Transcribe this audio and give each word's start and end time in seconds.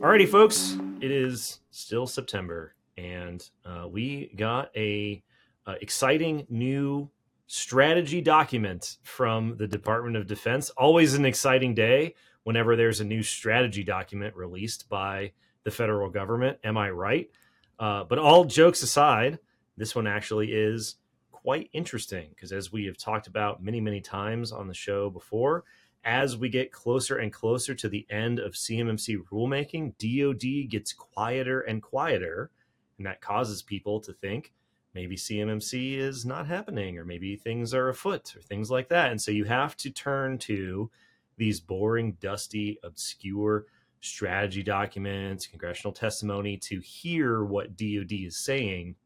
Alrighty, 0.00 0.26
folks, 0.26 0.78
it 1.02 1.10
is 1.10 1.60
still 1.70 2.06
September, 2.06 2.74
and 2.96 3.46
uh, 3.66 3.86
we 3.86 4.32
got 4.34 4.70
a 4.74 5.22
uh, 5.66 5.74
exciting 5.82 6.46
new 6.48 7.10
strategy 7.46 8.22
document 8.22 8.96
from 9.02 9.58
the 9.58 9.66
Department 9.66 10.16
of 10.16 10.26
Defense. 10.26 10.70
Always 10.70 11.12
an 11.12 11.26
exciting 11.26 11.74
day 11.74 12.14
whenever 12.44 12.76
there's 12.76 13.00
a 13.00 13.04
new 13.04 13.22
strategy 13.22 13.84
document 13.84 14.34
released 14.34 14.88
by 14.88 15.32
the 15.64 15.70
federal 15.70 16.08
government. 16.08 16.56
Am 16.64 16.78
I 16.78 16.88
right? 16.88 17.30
Uh, 17.78 18.04
but 18.04 18.18
all 18.18 18.46
jokes 18.46 18.82
aside, 18.82 19.38
this 19.76 19.94
one 19.94 20.06
actually 20.06 20.52
is 20.54 20.96
quite 21.30 21.68
interesting 21.74 22.30
because, 22.30 22.52
as 22.52 22.72
we 22.72 22.86
have 22.86 22.96
talked 22.96 23.26
about 23.26 23.62
many, 23.62 23.82
many 23.82 24.00
times 24.00 24.50
on 24.50 24.66
the 24.66 24.72
show 24.72 25.10
before, 25.10 25.64
as 26.04 26.36
we 26.36 26.48
get 26.48 26.72
closer 26.72 27.16
and 27.16 27.32
closer 27.32 27.74
to 27.74 27.88
the 27.88 28.06
end 28.10 28.38
of 28.38 28.52
CMMC 28.52 29.18
rulemaking, 29.30 29.94
DoD 29.98 30.70
gets 30.70 30.92
quieter 30.92 31.60
and 31.60 31.82
quieter, 31.82 32.50
and 32.98 33.06
that 33.06 33.20
causes 33.20 33.62
people 33.62 34.00
to 34.00 34.12
think 34.12 34.52
maybe 34.94 35.16
CMMC 35.16 35.98
is 35.98 36.26
not 36.26 36.46
happening, 36.46 36.98
or 36.98 37.04
maybe 37.04 37.36
things 37.36 37.72
are 37.74 37.88
afoot, 37.88 38.34
or 38.34 38.40
things 38.40 38.70
like 38.70 38.88
that. 38.88 39.10
And 39.10 39.20
so 39.20 39.30
you 39.30 39.44
have 39.44 39.76
to 39.78 39.90
turn 39.90 40.38
to 40.38 40.90
these 41.36 41.60
boring, 41.60 42.16
dusty, 42.20 42.78
obscure 42.82 43.66
strategy 44.00 44.62
documents, 44.62 45.46
congressional 45.46 45.92
testimony 45.92 46.56
to 46.56 46.80
hear 46.80 47.44
what 47.44 47.76
DoD 47.76 48.12
is 48.12 48.38
saying 48.38 48.96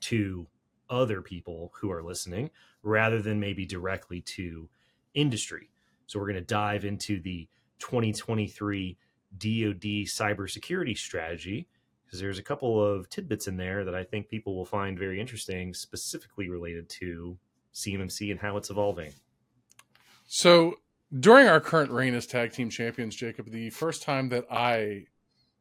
to 0.00 0.46
other 0.88 1.20
people 1.20 1.72
who 1.80 1.90
are 1.90 2.02
listening, 2.02 2.50
rather 2.82 3.20
than 3.20 3.40
maybe 3.40 3.66
directly 3.66 4.20
to 4.20 4.68
industry. 5.14 5.68
So 6.06 6.18
we're 6.18 6.26
going 6.26 6.36
to 6.36 6.40
dive 6.42 6.84
into 6.84 7.20
the 7.20 7.48
2023 7.78 8.96
DoD 9.36 10.06
cybersecurity 10.06 10.96
strategy 10.96 11.68
because 12.04 12.20
there's 12.20 12.38
a 12.38 12.42
couple 12.42 12.82
of 12.82 13.08
tidbits 13.10 13.48
in 13.48 13.56
there 13.56 13.84
that 13.84 13.94
I 13.94 14.04
think 14.04 14.28
people 14.28 14.54
will 14.56 14.64
find 14.64 14.98
very 14.98 15.20
interesting, 15.20 15.74
specifically 15.74 16.48
related 16.48 16.88
to 17.00 17.36
CMMC 17.74 18.30
and 18.30 18.40
how 18.40 18.56
it's 18.56 18.70
evolving. 18.70 19.12
So 20.26 20.76
during 21.20 21.48
our 21.48 21.60
current 21.60 21.90
reign 21.90 22.14
as 22.14 22.26
tag 22.26 22.52
team 22.52 22.70
champions, 22.70 23.14
Jacob, 23.14 23.50
the 23.50 23.70
first 23.70 24.02
time 24.02 24.28
that 24.30 24.44
I 24.50 25.06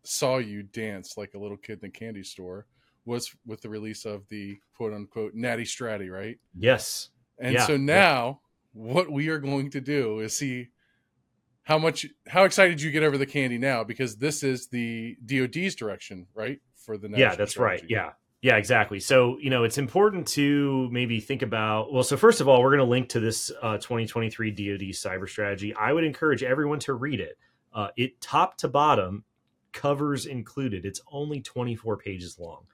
saw 0.03 0.37
you 0.37 0.63
dance 0.63 1.17
like 1.17 1.33
a 1.33 1.39
little 1.39 1.57
kid 1.57 1.79
in 1.81 1.89
a 1.89 1.91
candy 1.91 2.23
store 2.23 2.67
was 3.05 3.35
with 3.45 3.61
the 3.61 3.69
release 3.69 4.05
of 4.05 4.27
the 4.29 4.57
quote 4.75 4.93
unquote 4.93 5.33
natty 5.33 5.63
stratty, 5.63 6.09
right? 6.09 6.37
Yes. 6.57 7.09
And 7.39 7.53
Yeah, 7.53 7.65
so 7.65 7.77
now 7.77 8.41
what 8.75 9.09
we 9.09 9.29
are 9.29 9.39
going 9.39 9.71
to 9.71 9.81
do 9.81 10.19
is 10.19 10.37
see 10.37 10.67
how 11.63 11.79
much 11.79 12.05
how 12.27 12.43
excited 12.43 12.81
you 12.81 12.91
get 12.91 13.03
over 13.03 13.17
the 13.17 13.25
candy 13.25 13.57
now 13.57 13.83
because 13.83 14.17
this 14.17 14.43
is 14.43 14.67
the 14.67 15.15
DoD's 15.25 15.75
direction, 15.75 16.27
right? 16.35 16.59
For 16.75 16.97
the 16.97 17.07
next, 17.07 17.19
yeah 17.19 17.35
that's 17.35 17.57
right. 17.57 17.83
yeah. 17.87 18.11
Yeah 18.41 18.57
exactly. 18.57 18.99
So 18.99 19.39
you 19.39 19.49
know 19.49 19.63
it's 19.63 19.79
important 19.79 20.27
to 20.29 20.87
maybe 20.91 21.19
think 21.19 21.41
about 21.41 21.91
well 21.91 22.03
so 22.03 22.17
first 22.17 22.41
of 22.41 22.47
all 22.47 22.61
we're 22.61 22.75
going 22.75 22.85
to 22.85 22.91
link 22.91 23.09
to 23.09 23.19
this 23.19 23.51
uh, 23.63 23.77
2023 23.77 24.51
dod 24.51 24.81
cyber 24.91 25.27
strategy. 25.27 25.73
I 25.73 25.93
would 25.93 26.03
encourage 26.03 26.43
everyone 26.43 26.79
to 26.79 26.93
read 26.93 27.21
it. 27.21 27.39
Uh, 27.73 27.87
it 27.97 28.21
top 28.21 28.57
to 28.57 28.67
bottom 28.67 29.23
covers 29.71 30.25
included. 30.25 30.85
It's 30.85 31.01
only 31.11 31.41
24 31.41 31.97
pages 31.97 32.37
long. 32.37 32.65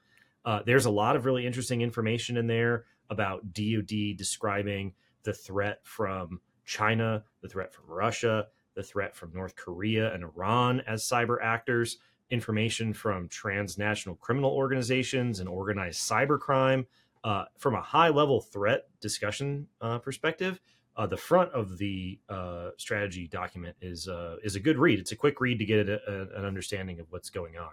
Uh, 0.44 0.60
there's 0.66 0.84
a 0.84 0.90
lot 0.90 1.16
of 1.16 1.24
really 1.24 1.46
interesting 1.46 1.80
information 1.80 2.36
in 2.36 2.46
there 2.46 2.84
about 3.08 3.54
dod 3.54 4.16
describing 4.16 4.92
the 5.24 5.32
threat 5.32 5.80
from 5.82 6.40
china 6.64 7.24
the 7.42 7.48
threat 7.48 7.72
from 7.72 7.84
russia 7.86 8.46
the 8.74 8.82
threat 8.82 9.14
from 9.14 9.32
north 9.34 9.56
korea 9.56 10.12
and 10.14 10.22
iran 10.22 10.80
as 10.86 11.02
cyber 11.02 11.36
actors 11.42 11.98
information 12.32 12.94
from 12.94 13.28
transnational 13.28 14.16
criminal 14.16 14.50
organizations 14.50 15.38
and 15.38 15.48
organized 15.48 16.00
cybercrime. 16.00 16.86
Uh, 17.22 17.44
from 17.56 17.76
a 17.76 17.80
high 17.80 18.08
level 18.08 18.40
threat 18.40 18.88
discussion 19.00 19.68
uh, 19.80 19.98
perspective, 19.98 20.60
uh, 20.96 21.06
the 21.06 21.16
front 21.16 21.52
of 21.52 21.78
the 21.78 22.18
uh, 22.28 22.70
strategy 22.78 23.28
document 23.28 23.76
is 23.80 24.08
uh, 24.08 24.36
is 24.42 24.56
a 24.56 24.60
good 24.60 24.76
read. 24.76 24.98
It's 24.98 25.12
a 25.12 25.16
quick 25.16 25.40
read 25.40 25.58
to 25.60 25.64
get 25.64 25.88
a, 25.88 26.00
a, 26.10 26.38
an 26.38 26.44
understanding 26.44 26.98
of 26.98 27.06
what's 27.10 27.30
going 27.30 27.54
on. 27.56 27.72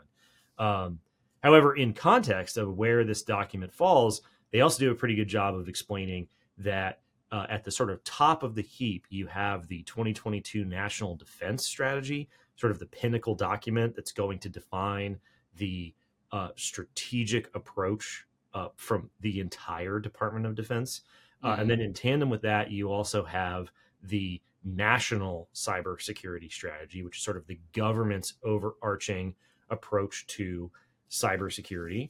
Um, 0.64 1.00
however, 1.42 1.76
in 1.76 1.94
context 1.94 2.58
of 2.58 2.78
where 2.78 3.04
this 3.04 3.24
document 3.24 3.74
falls, 3.74 4.22
they 4.52 4.62
also 4.62 4.80
do 4.80 4.92
a 4.92 4.96
pretty 4.96 5.16
good 5.16 5.28
job 5.28 5.56
of 5.56 5.68
explaining 5.68 6.28
that 6.60 7.00
uh, 7.32 7.46
at 7.50 7.64
the 7.64 7.72
sort 7.72 7.90
of 7.90 8.04
top 8.04 8.44
of 8.44 8.56
the 8.56 8.62
heap, 8.62 9.06
you 9.10 9.28
have 9.28 9.68
the 9.68 9.84
2022 9.84 10.66
National 10.66 11.16
Defense 11.16 11.66
Strategy, 11.66 12.28
sort 12.56 12.72
of 12.72 12.80
the 12.80 12.86
pinnacle 12.88 13.36
document 13.36 13.96
that's 13.96 14.12
going 14.12 14.40
to 14.40 14.50
define 14.50 15.20
the 15.56 15.94
uh, 16.32 16.50
strategic 16.56 17.54
approach 17.56 18.26
uh, 18.54 18.70
from 18.76 19.10
the 19.20 19.40
entire 19.40 20.00
Department 20.00 20.46
of 20.46 20.56
Defense. 20.56 21.02
Uh, 21.44 21.56
Mhm. 21.56 21.60
and 21.62 21.70
then 21.70 21.80
in 21.82 21.94
tandem 21.94 22.30
with 22.30 22.42
that, 22.42 22.72
you 22.72 22.92
also 22.92 23.24
have 23.24 23.72
the 24.04 24.42
national 24.64 25.50
cybersecurity 25.54 26.52
strategy, 26.52 27.02
which 27.04 27.18
is 27.18 27.24
sort 27.24 27.38
of 27.38 27.48
the 27.48 27.60
government's 27.74 28.34
overarching 28.44 29.36
approach 29.70 30.26
to 30.28 30.72
cybersecurity. 31.10 32.10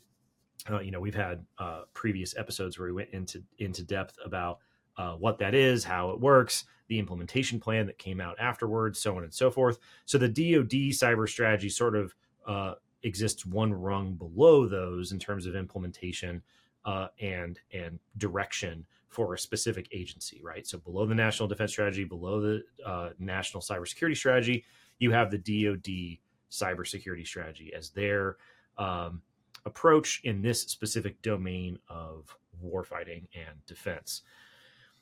Uh, 0.70 0.80
you 0.80 0.92
know, 0.92 1.00
we've 1.00 1.16
had 1.16 1.46
uh, 1.58 1.84
previous 1.94 2.36
episodes 2.38 2.78
where 2.80 2.88
we 2.88 2.94
went 2.94 3.10
into 3.12 3.44
into 3.60 3.84
depth 3.84 4.18
about 4.26 4.60
uh, 4.98 5.14
what 5.14 5.38
that 5.40 5.56
is, 5.56 5.84
how 5.84 6.12
it 6.12 6.20
works, 6.20 6.66
the 6.88 7.00
implementation 7.00 7.60
plan 7.60 7.86
that 7.86 7.98
came 7.98 8.20
out 8.20 8.36
afterwards, 8.40 9.00
so 9.00 9.16
on 9.16 9.24
and 9.24 9.34
so 9.34 9.50
forth. 9.50 9.80
So 10.06 10.18
the 10.18 10.28
DoD 10.28 10.92
cyber 10.92 11.28
strategy 11.28 11.70
sort 11.70 11.96
of 11.96 12.16
uh, 12.48 12.74
exists 13.04 13.46
one 13.46 13.74
rung 13.74 14.14
below 14.16 14.68
those 14.68 15.12
in 15.12 15.20
terms 15.20 15.46
of 15.46 15.56
implementation 15.56 16.42
uh, 16.86 17.08
and 17.22 17.60
and 17.74 18.00
direction 18.18 18.86
for 19.08 19.34
a 19.34 19.40
specific 19.40 19.88
agency, 19.92 20.40
right? 20.44 20.68
So 20.68 20.78
below 20.78 21.06
the 21.06 21.16
National 21.16 21.48
Defense 21.48 21.72
Strategy, 21.72 22.04
below 22.04 22.42
the 22.42 22.64
uh, 22.86 23.10
National 23.18 23.62
Cybersecurity 23.62 24.16
Strategy, 24.16 24.64
you 25.00 25.12
have 25.12 25.32
the 25.32 25.38
DoD 25.38 26.20
Cybersecurity 26.52 27.26
Strategy 27.26 27.74
as 27.76 27.90
their 27.90 28.38
um, 28.78 29.22
approach 29.66 30.22
in 30.24 30.42
this 30.42 30.62
specific 30.62 31.22
domain 31.22 31.80
of 31.90 32.36
warfighting 32.64 33.28
and 33.34 33.66
defense. 33.66 34.22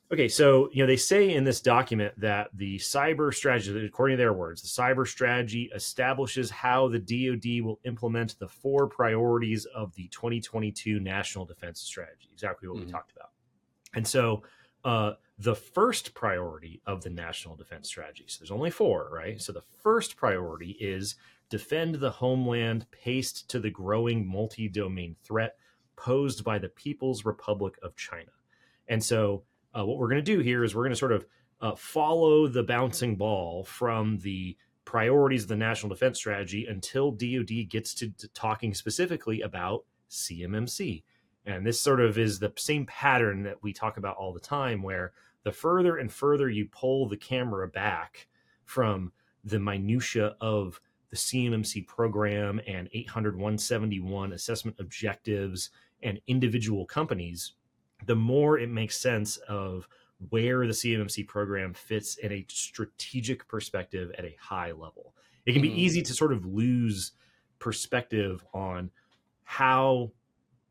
Okay, 0.10 0.30
so 0.30 0.70
you 0.72 0.82
know 0.82 0.88
they 0.88 0.96
say 0.96 1.34
in 1.34 1.44
this 1.44 1.60
document 1.60 2.18
that 2.20 2.50
the 2.54 2.78
cyber 2.78 3.34
strategy, 3.34 3.86
according 3.86 4.16
to 4.16 4.22
their 4.22 4.32
words, 4.32 4.62
the 4.62 4.68
cyber 4.82 5.06
strategy 5.06 5.70
establishes 5.76 6.50
how 6.50 6.88
the 6.88 7.00
DoD 7.00 7.62
will 7.66 7.80
implement 7.84 8.40
the 8.40 8.48
four 8.48 8.88
priorities 8.88 9.66
of 9.66 9.94
the 9.96 10.08
2022 10.08 11.02
National 11.02 11.44
Defense 11.46 11.82
Strategy. 11.82 12.30
Exactly 12.32 12.70
what 12.70 12.78
we 12.78 12.86
Mhm. 12.86 12.92
talked 12.92 13.12
about. 13.12 13.32
And 13.94 14.08
so 14.08 14.44
uh, 14.86 15.16
the 15.40 15.56
first 15.56 16.14
priority 16.14 16.82
of 16.86 17.04
the 17.04 17.10
National 17.10 17.58
Defense 17.58 17.90
Strategy, 17.90 18.24
so 18.28 18.40
there's 18.40 18.52
only 18.52 18.72
four, 18.72 19.10
right? 19.12 19.42
So 19.42 19.52
the 19.52 19.62
first 19.62 20.16
priority 20.16 20.72
is 20.80 21.18
defend 21.50 21.96
the 21.96 22.12
homeland 22.12 22.90
paced 22.92 23.50
to 23.50 23.60
the 23.60 23.70
growing 23.70 24.26
multi 24.26 24.70
domain 24.70 25.18
threat 25.22 25.58
posed 25.98 26.46
by 26.46 26.60
the 26.60 26.70
People's 26.70 27.26
Republic 27.26 27.78
of 27.82 27.96
China. 27.98 28.32
And 28.88 29.04
so 29.04 29.44
uh, 29.78 29.86
what 29.86 29.98
we're 29.98 30.10
going 30.10 30.24
to 30.24 30.36
do 30.36 30.40
here 30.40 30.64
is 30.64 30.74
we're 30.74 30.84
going 30.84 30.94
to 30.94 30.96
sort 30.96 31.12
of 31.12 31.26
uh, 31.62 31.76
follow 31.76 32.48
the 32.48 32.64
bouncing 32.64 33.16
ball 33.16 33.64
from 33.64 34.18
the 34.20 34.56
priorities 34.86 35.44
of 35.44 35.50
the 35.50 35.56
national 35.56 35.90
defense 35.90 36.18
strategy 36.18 36.66
until 36.66 37.12
DoD 37.12 37.70
gets 37.70 37.94
to, 37.96 38.10
to 38.12 38.28
talking 38.30 38.74
specifically 38.74 39.42
about 39.42 39.84
CMMC. 40.10 41.04
And 41.46 41.66
this 41.66 41.80
sort 41.80 42.00
of 42.00 42.18
is 42.18 42.40
the 42.40 42.54
same 42.58 42.86
pattern 42.86 43.44
that 43.44 43.62
we 43.62 43.74
talk 43.74 43.98
about 43.98 44.18
all 44.18 44.34
the 44.34 44.40
time, 44.40 44.82
where 44.82 45.14
the 45.44 45.52
further 45.52 45.98
and 45.98 46.12
further 46.12 46.50
you 46.50 46.68
pull 46.72 47.08
the 47.08 47.18
camera 47.18 47.68
back 47.68 48.28
from 48.66 49.12
the 49.44 49.60
minutia 49.60 50.36
of 50.42 50.80
the 51.10 51.16
CMMC 51.16 51.88
program 51.88 52.60
and 52.68 52.90
800 52.94 53.36
171 53.36 54.34
assessment 54.34 54.78
objectives 54.80 55.70
and 56.04 56.20
individual 56.28 56.86
companies, 56.86 57.54
the 58.06 58.16
more 58.16 58.60
it 58.60 58.70
makes 58.70 58.98
sense 58.98 59.38
of 59.50 59.88
where 60.30 60.66
the 60.66 60.74
CMMC 60.74 61.28
program 61.28 61.74
fits 61.74 62.16
in 62.18 62.32
a 62.32 62.46
strategic 62.50 63.48
perspective 63.48 64.12
at 64.18 64.26
a 64.26 64.36
high 64.40 64.72
level. 64.72 65.14
It 65.46 65.54
can 65.54 65.62
be 65.62 65.70
Mhm. 65.70 65.78
easy 65.78 66.02
to 66.02 66.14
sort 66.14 66.34
of 66.34 66.46
lose 66.46 67.12
perspective 67.60 68.44
on 68.54 68.92
how 69.44 70.12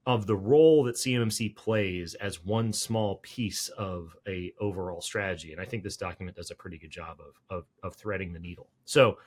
of 0.06 0.26
the 0.26 0.36
role 0.36 0.84
that 0.84 0.96
CMMC 0.96 1.48
plays 1.56 2.14
as 2.14 2.44
one 2.44 2.72
small 2.72 3.16
piece 3.16 3.68
of 3.70 4.16
a 4.28 4.52
overall 4.60 5.00
strategy. 5.00 5.50
And 5.52 5.60
I 5.60 5.64
think 5.64 5.82
this 5.82 5.96
document 5.96 6.36
does 6.36 6.52
a 6.52 6.54
pretty 6.54 6.78
good 6.78 6.90
job 6.90 7.18
of, 7.20 7.40
of, 7.50 7.66
of 7.82 7.96
threading 7.96 8.32
the 8.32 8.38
needle. 8.38 8.70
So 8.84 9.18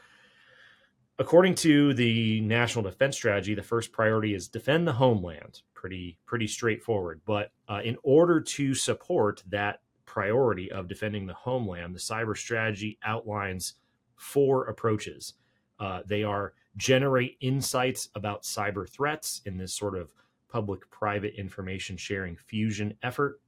according 1.20 1.54
to 1.54 1.94
the 1.94 2.42
national 2.42 2.84
defense 2.84 3.16
strategy, 3.16 3.54
the 3.54 3.62
first 3.62 3.92
priority 3.92 4.34
is 4.34 4.48
defend 4.48 4.88
the 4.88 4.94
homeland. 4.94 5.62
Pretty 5.74 6.18
pretty 6.26 6.48
straightforward. 6.48 7.22
But 7.26 7.52
uh, 7.68 7.82
in 7.84 7.98
order 8.04 8.42
to 8.42 8.74
support 8.74 9.44
that 9.50 9.82
priority 10.06 10.72
of 10.72 10.88
defending 10.88 11.28
the 11.28 11.34
homeland, 11.34 11.94
the 11.94 12.00
cyber 12.00 12.36
strategy 12.36 12.98
outlines 13.04 13.76
four 14.16 14.66
approaches. 14.66 15.36
Uh, 15.80 16.02
they 16.08 16.24
are 16.24 16.54
generate 16.78 17.38
insights 17.42 18.10
about 18.16 18.42
cyber 18.42 18.90
threats 18.90 19.42
in 19.46 19.58
this 19.58 19.74
sort 19.74 19.96
of 19.96 20.12
public 20.50 20.90
private 20.90 21.36
information 21.36 21.96
sharing 21.96 22.36
fusion 22.36 22.94
effort, 23.04 23.40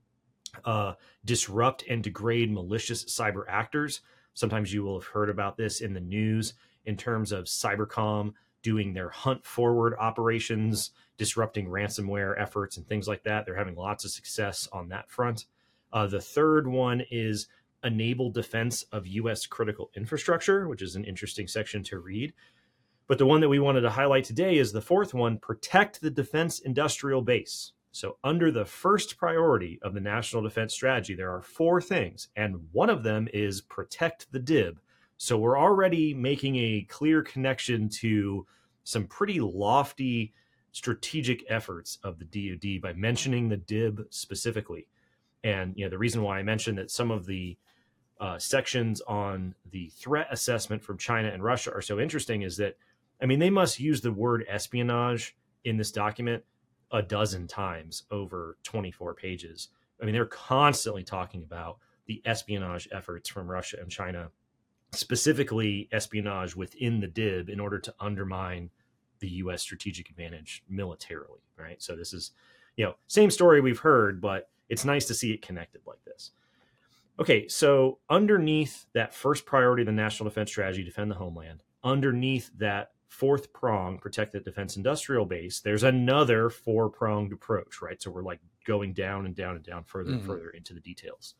uh, 0.63 0.93
disrupt 1.25 1.83
and 1.89 2.03
degrade 2.03 2.51
malicious 2.51 3.05
cyber 3.05 3.43
actors. 3.49 4.01
Sometimes 4.35 4.71
you 4.71 4.83
will 4.83 4.99
have 4.99 5.07
heard 5.07 5.29
about 5.29 5.57
this 5.57 5.81
in 5.81 5.93
the 5.93 5.99
news 5.99 6.53
in 6.85 6.97
terms 6.97 7.31
of 7.31 7.45
Cybercom 7.45 8.33
doing 8.61 8.93
their 8.93 9.09
hunt 9.09 9.45
forward 9.45 9.95
operations, 9.99 10.91
disrupting 11.17 11.67
ransomware 11.67 12.39
efforts, 12.39 12.77
and 12.77 12.87
things 12.87 13.07
like 13.07 13.23
that. 13.23 13.45
They're 13.45 13.55
having 13.55 13.75
lots 13.75 14.05
of 14.05 14.11
success 14.11 14.67
on 14.71 14.89
that 14.89 15.09
front. 15.09 15.45
Uh, 15.91 16.07
the 16.07 16.21
third 16.21 16.67
one 16.67 17.03
is 17.11 17.47
enable 17.83 18.29
defense 18.29 18.83
of 18.91 19.07
U.S. 19.07 19.45
critical 19.45 19.89
infrastructure, 19.95 20.67
which 20.67 20.81
is 20.81 20.95
an 20.95 21.05
interesting 21.05 21.47
section 21.47 21.83
to 21.83 21.99
read. 21.99 22.33
But 23.07 23.17
the 23.17 23.25
one 23.25 23.41
that 23.41 23.49
we 23.49 23.59
wanted 23.59 23.81
to 23.81 23.89
highlight 23.89 24.23
today 24.23 24.57
is 24.57 24.71
the 24.71 24.81
fourth 24.81 25.13
one 25.13 25.37
protect 25.37 25.99
the 25.99 26.11
defense 26.11 26.59
industrial 26.59 27.21
base. 27.21 27.73
So, 27.91 28.17
under 28.23 28.51
the 28.51 28.63
first 28.63 29.17
priority 29.17 29.77
of 29.81 29.93
the 29.93 29.99
National 29.99 30.41
Defense 30.41 30.73
Strategy, 30.73 31.13
there 31.13 31.33
are 31.35 31.41
four 31.41 31.81
things, 31.81 32.29
and 32.37 32.69
one 32.71 32.89
of 32.89 33.03
them 33.03 33.27
is 33.33 33.59
protect 33.59 34.31
the 34.31 34.39
DIB. 34.39 34.79
So, 35.23 35.37
we're 35.37 35.59
already 35.59 36.15
making 36.15 36.55
a 36.55 36.87
clear 36.89 37.21
connection 37.21 37.89
to 37.99 38.47
some 38.83 39.05
pretty 39.05 39.39
lofty 39.39 40.33
strategic 40.71 41.43
efforts 41.47 41.99
of 42.03 42.17
the 42.17 42.25
DoD 42.25 42.81
by 42.81 42.93
mentioning 42.93 43.47
the 43.47 43.57
DIB 43.57 44.07
specifically. 44.09 44.87
And 45.43 45.75
you 45.77 45.85
know, 45.85 45.91
the 45.91 45.99
reason 45.99 46.23
why 46.23 46.39
I 46.39 46.41
mentioned 46.41 46.79
that 46.79 46.89
some 46.89 47.11
of 47.11 47.27
the 47.27 47.55
uh, 48.19 48.39
sections 48.39 48.99
on 49.01 49.53
the 49.69 49.89
threat 49.89 50.25
assessment 50.31 50.81
from 50.81 50.97
China 50.97 51.29
and 51.29 51.43
Russia 51.43 51.71
are 51.71 51.83
so 51.83 51.99
interesting 51.99 52.41
is 52.41 52.57
that, 52.57 52.75
I 53.21 53.27
mean, 53.27 53.37
they 53.37 53.51
must 53.51 53.79
use 53.79 54.01
the 54.01 54.11
word 54.11 54.43
espionage 54.49 55.37
in 55.63 55.77
this 55.77 55.91
document 55.91 56.43
a 56.91 57.03
dozen 57.03 57.45
times 57.45 58.05
over 58.09 58.57
24 58.63 59.13
pages. 59.13 59.67
I 60.01 60.05
mean, 60.05 60.15
they're 60.15 60.25
constantly 60.25 61.03
talking 61.03 61.43
about 61.43 61.77
the 62.07 62.23
espionage 62.25 62.89
efforts 62.91 63.29
from 63.29 63.51
Russia 63.51 63.77
and 63.79 63.91
China, 63.91 64.31
specifically 64.93 65.87
espionage 65.91 66.55
within 66.55 66.99
the 66.99 67.07
DIB 67.07 67.49
in 67.49 67.59
order 67.59 67.79
to 67.79 67.93
undermine 67.99 68.69
the 69.19 69.29
U.S. 69.29 69.61
strategic 69.61 70.09
advantage 70.09 70.63
militarily, 70.67 71.39
right? 71.57 71.81
So 71.81 71.95
this 71.95 72.13
is, 72.13 72.31
you 72.75 72.85
know, 72.85 72.95
same 73.07 73.31
story 73.31 73.61
we've 73.61 73.79
heard, 73.79 74.19
but 74.19 74.49
it's 74.67 74.85
nice 74.85 75.05
to 75.05 75.13
see 75.13 75.31
it 75.31 75.41
connected 75.41 75.81
like 75.85 76.03
this. 76.05 76.31
Okay, 77.19 77.47
so 77.47 77.99
underneath 78.09 78.85
that 78.93 79.13
first 79.13 79.45
priority 79.45 79.83
of 79.83 79.85
the 79.85 79.91
national 79.91 80.29
defense 80.29 80.49
strategy, 80.49 80.83
defend 80.83 81.11
the 81.11 81.15
homeland, 81.15 81.63
underneath 81.83 82.49
that 82.57 82.91
fourth 83.07 83.53
prong, 83.53 83.99
protect 83.99 84.31
the 84.31 84.39
defense 84.39 84.77
industrial 84.77 85.25
base, 85.25 85.59
there's 85.59 85.83
another 85.83 86.49
four 86.49 86.89
pronged 86.89 87.33
approach, 87.33 87.81
right? 87.81 88.01
So 88.01 88.09
we're 88.09 88.23
like 88.23 88.39
going 88.65 88.93
down 88.93 89.25
and 89.25 89.35
down 89.35 89.55
and 89.55 89.63
down 89.63 89.83
further 89.83 90.11
mm-hmm. 90.11 90.19
and 90.19 90.25
further 90.25 90.49
into 90.49 90.73
the 90.73 90.79
details. 90.79 91.35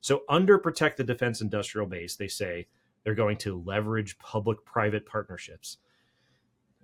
So, 0.00 0.22
under 0.28 0.58
protect 0.58 0.96
the 0.96 1.04
defense 1.04 1.40
industrial 1.40 1.86
base, 1.86 2.14
they 2.14 2.28
say 2.28 2.68
they're 3.08 3.14
going 3.14 3.38
to 3.38 3.62
leverage 3.64 4.18
public 4.18 4.62
private 4.66 5.06
partnerships 5.06 5.78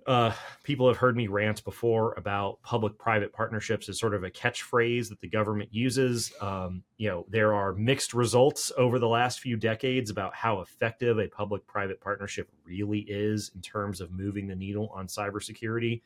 uh, 0.05 0.31
people 0.63 0.87
have 0.87 0.97
heard 0.97 1.17
me 1.17 1.27
rant 1.27 1.63
before 1.63 2.13
about 2.13 2.61
public-private 2.61 3.33
partnerships 3.33 3.89
as 3.89 3.99
sort 3.99 4.13
of 4.13 4.23
a 4.23 4.29
catchphrase 4.29 5.09
that 5.09 5.19
the 5.19 5.27
government 5.27 5.73
uses. 5.73 6.31
Um, 6.41 6.83
you 6.97 7.09
know, 7.09 7.25
there 7.29 7.53
are 7.53 7.73
mixed 7.73 8.13
results 8.13 8.71
over 8.77 8.99
the 8.99 9.07
last 9.07 9.39
few 9.39 9.57
decades 9.57 10.11
about 10.11 10.35
how 10.35 10.61
effective 10.61 11.17
a 11.17 11.27
public-private 11.27 12.01
partnership 12.01 12.49
really 12.63 12.99
is 12.99 13.51
in 13.55 13.61
terms 13.61 13.99
of 13.99 14.11
moving 14.11 14.47
the 14.47 14.55
needle 14.55 14.91
on 14.93 15.07
cybersecurity. 15.07 16.01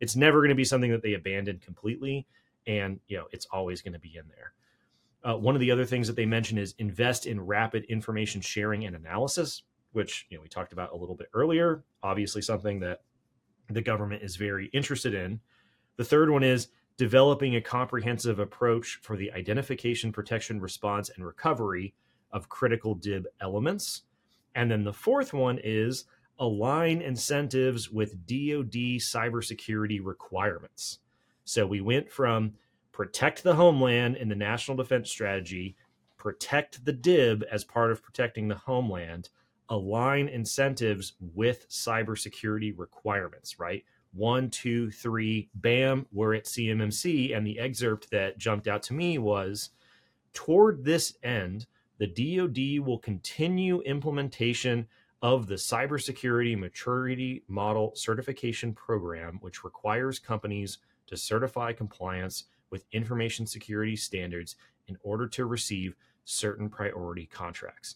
It's 0.00 0.16
never 0.16 0.40
going 0.40 0.48
to 0.48 0.56
be 0.56 0.64
something 0.64 0.90
that 0.90 1.02
they 1.02 1.14
abandon 1.14 1.60
completely, 1.60 2.26
and 2.66 2.98
you 3.06 3.18
know, 3.18 3.26
it's 3.30 3.46
always 3.52 3.82
going 3.82 3.92
to 3.92 4.00
be 4.00 4.16
in 4.16 4.26
there. 4.28 4.52
Uh, 5.24 5.36
one 5.36 5.54
of 5.54 5.60
the 5.60 5.70
other 5.70 5.86
things 5.86 6.06
that 6.06 6.16
they 6.16 6.26
mention 6.26 6.58
is 6.58 6.74
invest 6.78 7.26
in 7.26 7.40
rapid 7.40 7.84
information 7.84 8.40
sharing 8.40 8.84
and 8.84 8.94
analysis, 8.94 9.62
which 9.92 10.26
you 10.28 10.36
know 10.36 10.42
we 10.42 10.48
talked 10.48 10.72
about 10.72 10.92
a 10.92 10.96
little 10.96 11.14
bit 11.14 11.28
earlier. 11.32 11.82
Obviously, 12.02 12.42
something 12.42 12.80
that 12.80 13.00
the 13.70 13.82
government 13.82 14.22
is 14.22 14.36
very 14.36 14.66
interested 14.74 15.14
in. 15.14 15.40
The 15.96 16.04
third 16.04 16.30
one 16.30 16.42
is 16.42 16.68
developing 16.96 17.56
a 17.56 17.60
comprehensive 17.60 18.38
approach 18.38 19.00
for 19.02 19.16
the 19.16 19.32
identification, 19.32 20.12
protection, 20.12 20.60
response, 20.60 21.10
and 21.10 21.24
recovery 21.24 21.94
of 22.30 22.48
critical 22.48 22.94
DIB 22.94 23.26
elements. 23.40 24.02
And 24.54 24.70
then 24.70 24.84
the 24.84 24.92
fourth 24.92 25.32
one 25.32 25.58
is 25.62 26.04
align 26.38 27.00
incentives 27.00 27.90
with 27.90 28.26
DoD 28.26 29.00
cybersecurity 29.00 30.00
requirements. 30.02 30.98
So 31.44 31.66
we 31.66 31.80
went 31.80 32.10
from 32.10 32.54
protect 32.94 33.42
the 33.42 33.56
homeland 33.56 34.16
in 34.16 34.28
the 34.28 34.36
national 34.36 34.76
defense 34.76 35.10
strategy, 35.10 35.74
protect 36.16 36.84
the 36.84 36.92
DIB 36.92 37.42
as 37.50 37.64
part 37.64 37.90
of 37.90 38.00
protecting 38.00 38.46
the 38.46 38.54
homeland, 38.54 39.30
align 39.68 40.28
incentives 40.28 41.14
with 41.34 41.68
cybersecurity 41.68 42.72
requirements, 42.78 43.58
right? 43.58 43.84
One, 44.12 44.48
two, 44.48 44.92
three, 44.92 45.50
bam, 45.56 46.06
we're 46.12 46.34
at 46.34 46.44
CMMC. 46.44 47.36
And 47.36 47.44
the 47.44 47.58
excerpt 47.58 48.12
that 48.12 48.38
jumped 48.38 48.68
out 48.68 48.84
to 48.84 48.94
me 48.94 49.18
was 49.18 49.70
toward 50.32 50.84
this 50.84 51.16
end, 51.24 51.66
the 51.98 52.06
DoD 52.06 52.86
will 52.86 53.00
continue 53.00 53.80
implementation 53.80 54.86
of 55.20 55.48
the 55.48 55.56
Cybersecurity 55.56 56.56
Maturity 56.56 57.42
Model 57.48 57.90
Certification 57.96 58.72
Program, 58.72 59.38
which 59.40 59.64
requires 59.64 60.20
companies 60.20 60.78
to 61.08 61.16
certify 61.16 61.72
compliance 61.72 62.44
with 62.74 62.84
information 62.90 63.46
security 63.46 63.94
standards 63.94 64.56
in 64.88 64.98
order 65.04 65.28
to 65.28 65.46
receive 65.46 65.94
certain 66.24 66.68
priority 66.68 67.24
contracts 67.24 67.94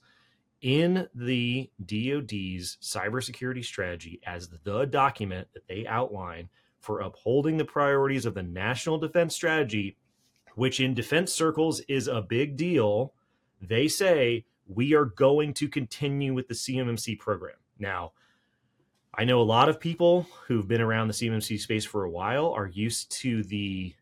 in 0.63 1.09
the 1.17 1.69
DoD's 1.85 2.79
cybersecurity 2.81 3.65
strategy 3.65 4.21
as 4.25 4.51
the 4.63 4.87
document 4.87 5.49
that 5.53 5.67
they 5.67 5.85
outline 5.89 6.49
for 6.79 7.01
upholding 7.01 7.57
the 7.57 7.65
priorities 7.65 8.25
of 8.25 8.35
the 8.35 8.43
national 8.45 8.99
defense 8.99 9.35
strategy, 9.35 9.97
which 10.55 10.79
in 10.79 10.95
defense 10.95 11.33
circles 11.33 11.81
is 11.89 12.07
a 12.07 12.23
big 12.23 12.57
deal, 12.57 13.15
they 13.61 13.89
say 13.89 14.45
we 14.69 14.95
are 14.95 15.07
going 15.07 15.53
to 15.55 15.69
continue 15.69 16.32
with 16.32 16.47
the 16.47 16.55
CMMC 16.55 17.19
program. 17.19 17.56
Now, 17.81 18.13
I 19.13 19.25
know 19.25 19.41
a 19.41 19.43
lot 19.43 19.69
of 19.69 19.81
people 19.81 20.29
who've 20.47 20.69
been 20.69 20.81
around 20.81 21.08
the 21.08 21.15
CMMC 21.15 21.58
space 21.58 21.85
for 21.85 22.05
a 22.05 22.11
while 22.11 22.53
are 22.53 22.69
used 22.69 23.11
to 23.20 23.43
the 23.43 23.94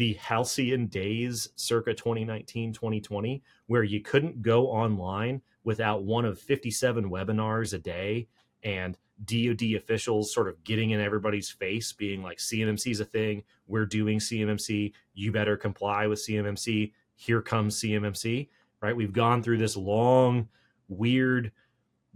the 0.00 0.14
halcyon 0.14 0.86
days 0.86 1.50
circa 1.56 1.92
2019 1.92 2.72
2020 2.72 3.42
where 3.66 3.82
you 3.82 4.00
couldn't 4.00 4.40
go 4.40 4.66
online 4.68 5.42
without 5.62 6.04
one 6.04 6.24
of 6.24 6.40
57 6.40 7.10
webinars 7.10 7.74
a 7.74 7.78
day 7.78 8.26
and 8.62 8.96
DoD 9.22 9.74
officials 9.76 10.32
sort 10.32 10.48
of 10.48 10.64
getting 10.64 10.92
in 10.92 11.02
everybody's 11.02 11.50
face, 11.50 11.92
being 11.92 12.22
like, 12.22 12.38
CMMC 12.38 12.92
is 12.92 13.00
a 13.00 13.04
thing. 13.04 13.42
We're 13.66 13.84
doing 13.84 14.20
CMMC. 14.20 14.94
You 15.12 15.32
better 15.32 15.58
comply 15.58 16.06
with 16.06 16.20
CMMC. 16.26 16.92
Here 17.16 17.42
comes 17.42 17.78
CMMC, 17.78 18.48
right? 18.80 18.96
We've 18.96 19.12
gone 19.12 19.42
through 19.42 19.58
this 19.58 19.76
long, 19.76 20.48
weird 20.88 21.52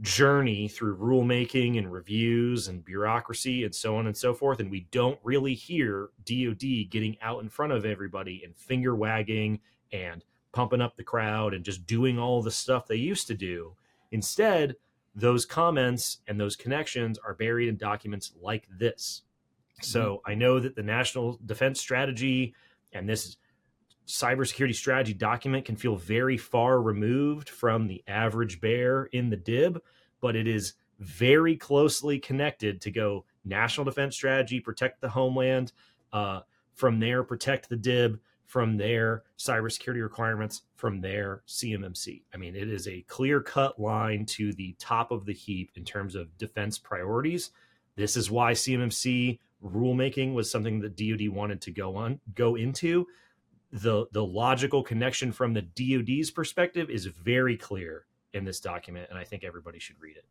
journey 0.01 0.69
through 0.69 0.97
rulemaking 0.97 1.79
and 1.79 1.93
reviews 1.93 2.69
and 2.69 2.85
bureaucracy 2.85 3.65
and 3.65 3.75
so 3.75 3.97
on 3.97 4.07
and 4.07 4.17
so 4.17 4.35
forth. 4.35 4.61
And 4.61 4.71
we 4.71 4.87
don't 4.91 5.19
really 5.23 5.55
hear 5.55 6.11
DoD 6.25 6.91
getting 6.91 7.17
out 7.23 7.43
in 7.43 7.49
front 7.49 7.73
of 7.73 7.85
everybody 7.85 8.43
and 8.45 8.57
finger 8.57 8.95
wagging 8.97 9.61
and 9.93 10.25
pumping 10.53 10.81
up 10.81 10.97
the 10.97 11.05
crowd 11.05 11.55
and 11.55 11.65
just 11.65 11.87
doing 11.87 12.19
all 12.19 12.43
the 12.43 12.51
stuff 12.51 12.87
they 12.87 12.97
used 12.97 13.27
to 13.29 13.35
do. 13.35 13.75
Instead, 14.11 14.77
those 15.15 15.45
comments 15.45 16.19
and 16.27 16.41
those 16.41 16.57
connections 16.57 17.19
are 17.19 17.35
buried 17.35 17.69
in 17.69 17.77
documents 17.77 18.33
like 18.41 18.67
this. 18.79 19.23
So 19.81 20.17
mm-hmm. 20.17 20.31
I 20.31 20.35
know 20.35 20.59
that 20.59 20.75
the 20.75 20.83
National 20.83 21.39
Defense 21.47 21.81
Strategy 21.81 22.55
and 22.93 23.09
this 23.09 23.37
cybersecurity 24.07 24.75
strategy 24.75 25.15
document 25.15 25.65
can 25.65 25.77
feel 25.77 25.97
very 25.97 26.37
far 26.37 26.81
removed 26.81 27.49
from 27.49 27.87
the 27.87 28.03
average 28.07 28.61
bear 28.61 29.05
in 29.07 29.31
the 29.31 29.37
DIB, 29.37 29.81
but 30.21 30.37
it 30.37 30.47
is 30.47 30.75
very 30.99 31.57
closely 31.57 32.19
connected 32.19 32.81
to 32.83 32.91
go 32.91 33.25
national 33.45 33.85
defense 33.85 34.15
strategy, 34.15 34.61
protect 34.61 35.01
the 35.01 35.09
homeland, 35.09 35.73
uh, 36.13 36.41
from 36.75 37.01
there, 37.01 37.23
protect 37.23 37.69
the 37.69 37.77
DIB, 37.77 38.19
from 38.45 38.77
their 38.77 39.23
cybersecurity 39.39 40.03
requirements, 40.03 40.63
from 40.77 41.01
their 41.01 41.43
CMMC. 41.49 42.23
I 42.33 42.37
mean, 42.37 42.55
it 42.55 42.69
is 42.69 42.87
a 42.87 43.03
clear 43.03 43.41
cut 43.41 43.81
line 43.81 44.27
to 44.27 44.53
the 44.53 44.77
top 44.79 45.11
of 45.11 45.25
the 45.25 45.33
heap 45.33 45.71
in 45.75 45.85
terms 45.85 46.15
of 46.15 46.37
defense 46.37 46.79
priorities. 46.79 47.51
This 47.97 48.17
is 48.17 48.31
why 48.31 48.53
CMMC 48.53 49.39
rulemaking 49.65 50.35
was 50.35 50.51
something 50.51 50.81
that 50.81 50.97
DoD 50.97 51.29
wanted 51.31 51.63
to 51.63 51.71
go 51.71 51.97
on 51.97 52.21
go 52.35 52.55
into. 52.57 53.07
The 53.75 54.07
the 54.13 54.25
logical 54.25 54.83
connection 54.83 55.33
from 55.33 55.53
the 55.53 55.63
DoD's 55.63 56.31
perspective 56.31 56.89
is 56.91 57.07
very 57.07 57.57
clear 57.57 58.07
in 58.33 58.45
this 58.45 58.61
document, 58.61 59.09
and 59.11 59.19
I 59.19 59.25
think 59.25 59.45
everybody 59.45 59.79
should 59.79 60.01
read 60.01 60.17
it. 60.17 60.25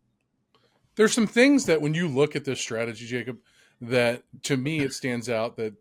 there's 0.96 1.14
some 1.14 1.28
things 1.28 1.66
that 1.66 1.82
when 1.82 1.94
you 1.94 2.08
look 2.08 2.36
at 2.36 2.46
this 2.46 2.60
strategy, 2.60 3.06
Jacob, 3.06 3.38
that 3.82 4.24
to 4.44 4.58
me 4.58 4.80
it 4.80 4.94
stands 4.94 5.30
out 5.30 5.58
that 5.58 5.74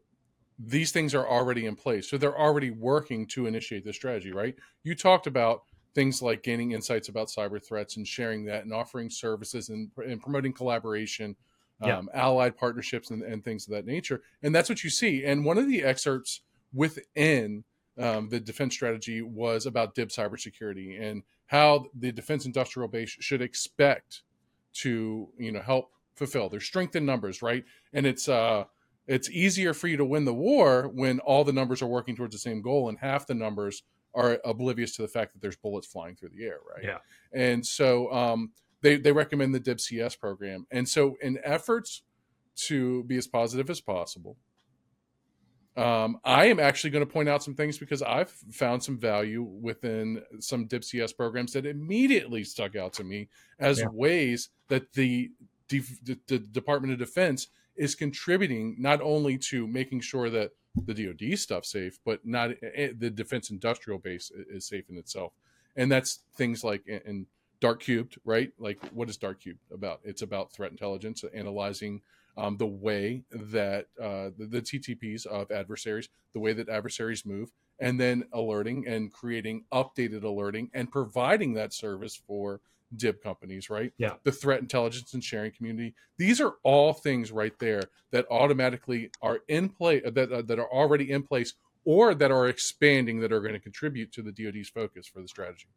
these 0.59 0.93
things 0.93 1.15
are 1.15 1.27
already 1.27 1.67
in 1.67 1.77
place. 1.77 2.09
So 2.09 2.17
they're 2.19 2.39
already 2.39 2.71
working 2.71 3.27
to 3.29 3.47
initiate 3.47 3.85
this 3.85 3.97
strategy, 3.97 4.33
right? 4.33 4.55
You 4.85 4.95
talked 4.95 5.27
about 5.27 5.63
things 5.95 6.23
like 6.23 6.43
gaining 6.43 6.73
insights 6.73 7.09
about 7.09 7.29
cyber 7.29 7.65
threats 7.65 7.97
and 7.97 8.07
sharing 8.07 8.45
that 8.47 8.65
and 8.65 8.73
offering 8.73 9.11
services 9.11 9.69
and, 9.69 9.91
and 9.97 10.21
promoting 10.21 10.53
collaboration, 10.53 11.37
yeah. 11.83 11.99
um, 11.99 12.09
allied 12.15 12.57
partnerships, 12.57 13.11
and, 13.11 13.23
and, 13.23 13.45
things 13.45 13.67
of 13.67 13.73
that 13.73 13.87
nature. 13.87 14.23
And 14.43 14.55
that's 14.55 14.69
what 14.69 14.85
you 14.85 14.91
see. 14.91 15.25
And 15.25 15.45
one 15.45 15.59
of 15.59 15.69
the 15.69 15.83
excerpts 15.83 16.41
within 16.73 17.65
um, 17.99 18.29
the 18.29 18.41
defense 18.41 18.75
strategy 18.75 19.23
was 19.23 19.67
about 19.67 19.95
DIB 19.95 20.09
cybersecurity 20.09 21.01
and 21.01 21.23
how 21.47 21.87
the 21.95 22.13
defense 22.13 22.47
industrial 22.47 22.89
base 22.89 23.11
should 23.21 23.43
expect 23.43 24.23
to, 24.75 25.29
you 25.39 25.53
know, 25.53 25.61
help 25.61 25.91
fulfill. 26.15 26.49
There's 26.49 26.65
strength 26.65 26.97
in 26.97 27.05
numbers, 27.05 27.43
right? 27.43 27.65
And 27.93 28.07
it's 28.07 28.29
uh, 28.29 28.65
it's 29.07 29.29
easier 29.31 29.75
for 29.75 29.89
you 29.89 29.97
to 29.99 30.05
win 30.05 30.25
the 30.25 30.35
war 30.35 30.89
when 30.89 31.21
all 31.21 31.45
the 31.45 31.53
numbers 31.53 31.83
are 31.83 31.87
working 31.87 32.17
towards 32.17 32.35
the 32.35 32.39
same 32.39 32.63
goal 32.63 32.89
and 32.89 32.99
half 32.99 33.27
the 33.27 33.35
numbers 33.35 33.83
are 34.15 34.39
oblivious 34.45 34.95
to 34.97 35.03
the 35.03 35.09
fact 35.09 35.33
that 35.33 35.43
there's 35.43 35.57
bullets 35.57 35.87
flying 35.87 36.15
through 36.15 36.31
the 36.31 36.45
air, 36.45 36.59
right? 36.75 36.85
Yeah. 36.85 36.99
And 37.33 37.67
so 37.67 38.13
um, 38.13 38.53
they 38.81 38.97
they 38.97 39.13
recommend 39.13 39.55
the 39.55 39.61
DIBCS 39.61 40.19
program. 40.19 40.67
And 40.71 40.89
so 40.89 41.17
in 41.21 41.39
efforts 41.45 42.03
to 42.55 43.05
be 43.05 43.17
as 43.17 43.27
positive 43.27 43.71
as 43.71 43.81
possible, 43.81 44.37
um, 45.77 46.19
I 46.25 46.47
am 46.47 46.61
actually 46.61 46.91
going 46.91 47.07
to 47.07 47.11
point 47.11 47.29
out 47.29 47.43
some 47.43 47.55
things 47.55 47.79
because 47.79 48.03
I've 48.03 48.31
found 48.31 48.83
some 48.83 48.99
value 48.99 49.43
within 49.43 50.23
some 50.39 50.69
DIBCS 50.69 51.17
programs 51.17 51.55
that 51.55 51.65
immediately 51.65 52.45
stuck 52.45 52.77
out 52.77 52.93
to 52.95 53.05
me 53.05 53.29
as 53.59 53.81
yeah. 53.81 53.87
ways 53.91 54.51
that 54.69 54.93
the, 54.93 55.31
the, 55.69 55.83
the 56.27 56.39
Department 56.39 56.93
of 56.93 56.99
Defense 56.99 57.49
is 57.77 57.95
contributing 57.95 58.77
not 58.79 59.01
only 59.01 59.39
to 59.39 59.67
making 59.67 60.01
sure 60.01 60.29
that 60.29 60.51
the 60.85 60.95
DoD 60.95 61.39
stuff 61.39 61.65
safe, 61.65 61.99
but 62.05 62.25
not 62.25 62.51
eh, 62.51 62.71
eh, 62.75 62.93
the 62.97 63.11
defense 63.11 63.51
industrial 63.51 63.99
base 63.99 64.31
is 64.51 64.67
safe 64.67 64.89
in 64.89 64.97
itself. 64.97 65.33
And 65.77 65.91
that's 65.91 66.21
things 66.35 66.65
like 66.65 66.87
in 66.87 67.27
Dark 67.61 67.81
Cubed, 67.81 68.19
right? 68.25 68.53
Like 68.59 68.79
what 68.93 69.09
is 69.09 69.17
Dark 69.17 69.41
Cubed 69.41 69.61
about? 69.73 70.01
It's 70.05 70.23
about 70.23 70.53
threat 70.53 70.71
intelligence, 70.71 71.25
analyzing 71.35 72.03
um, 72.37 72.57
the 72.57 72.67
way 72.67 73.23
that 73.31 73.87
uh, 74.01 74.31
the, 74.39 74.47
the, 74.49 74.63
TTPs 74.63 75.27
of 75.27 75.51
adversaries, 75.51 76.09
the 76.33 76.41
way 76.41 76.53
that 76.53 76.69
adversaries 76.69 77.27
move, 77.27 77.53
and 77.79 78.01
then 78.01 78.25
alerting 78.33 78.87
and 78.87 79.13
creating 79.13 79.65
updated 79.73 80.25
alerting 80.25 80.71
and 80.73 80.91
providing 80.91 81.55
that 81.55 81.73
service 81.73 82.17
for 82.27 82.61
DIB 82.97 83.23
companies, 83.23 83.71
right? 83.71 83.93
Yeah. 83.99 84.15
The 84.25 84.33
threat 84.33 84.61
intelligence 84.61 85.15
and 85.15 85.23
sharing 85.23 85.53
community. 85.53 85.95
These 86.19 86.41
are 86.41 86.55
all 86.63 86.93
things 86.93 87.33
right 87.33 87.59
there 87.59 87.83
that 88.11 88.27
automatically 88.31 89.11
are 89.21 89.41
in 89.49 89.69
play, 89.69 90.03
uh, 90.03 90.11
that, 90.11 90.33
uh, 90.33 90.43
that 90.43 90.59
are 90.59 90.71
already 90.73 91.11
in 91.11 91.23
place 91.23 91.55
or 91.85 92.15
that 92.15 92.31
are 92.31 92.49
expanding 92.49 93.21
that 93.21 93.33
are 93.33 93.41
going 93.41 93.55
to 93.55 93.61
contribute 93.61 94.13
to 94.13 94.23
the 94.23 94.33
DoD's 94.33 94.69
focus 94.69 95.07
for 95.07 95.21
the 95.21 95.29
strategy. 95.29 95.69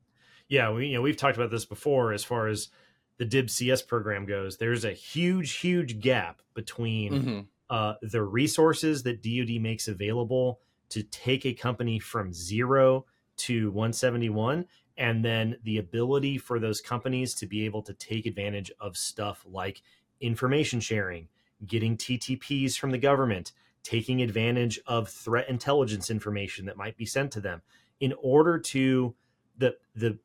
Yeah, 0.47 0.71
we 0.71 0.87
you 0.87 0.95
know 0.95 1.01
we've 1.01 1.17
talked 1.17 1.37
about 1.37 1.49
this 1.49 1.65
before 1.65 2.13
as 2.13 2.23
far 2.23 2.47
as 2.47 2.69
the 3.17 3.25
DIB 3.25 3.49
CS 3.49 3.81
program 3.81 4.25
goes. 4.25 4.57
There's 4.57 4.85
a 4.85 4.91
huge, 4.91 5.53
huge 5.53 5.99
gap 5.99 6.41
between 6.53 7.13
mm-hmm. 7.13 7.39
uh, 7.69 7.93
the 8.01 8.23
resources 8.23 9.03
that 9.03 9.23
DoD 9.23 9.61
makes 9.61 9.87
available 9.87 10.59
to 10.89 11.03
take 11.03 11.45
a 11.45 11.53
company 11.53 11.99
from 11.99 12.33
zero 12.33 13.05
to 13.37 13.69
171 13.71 14.65
and 14.97 15.25
then 15.25 15.57
the 15.63 15.77
ability 15.77 16.37
for 16.37 16.59
those 16.59 16.79
companies 16.79 17.33
to 17.35 17.45
be 17.45 17.65
able 17.65 17.81
to 17.83 17.93
take 17.93 18.25
advantage 18.25 18.71
of 18.79 18.95
stuff 18.95 19.45
like 19.49 19.81
information 20.21 20.79
sharing, 20.79 21.27
getting 21.65 21.97
TTPs 21.97 22.77
from 22.77 22.91
the 22.91 22.97
government, 22.97 23.51
taking 23.83 24.21
advantage 24.21 24.79
of 24.87 25.09
threat 25.09 25.49
intelligence 25.49 26.09
information 26.09 26.65
that 26.65 26.77
might 26.77 26.95
be 26.97 27.05
sent 27.05 27.31
to 27.31 27.41
them 27.41 27.61
in 27.99 28.13
order 28.21 28.57
to 28.57 29.15
the 29.57 29.75
the 29.95 30.17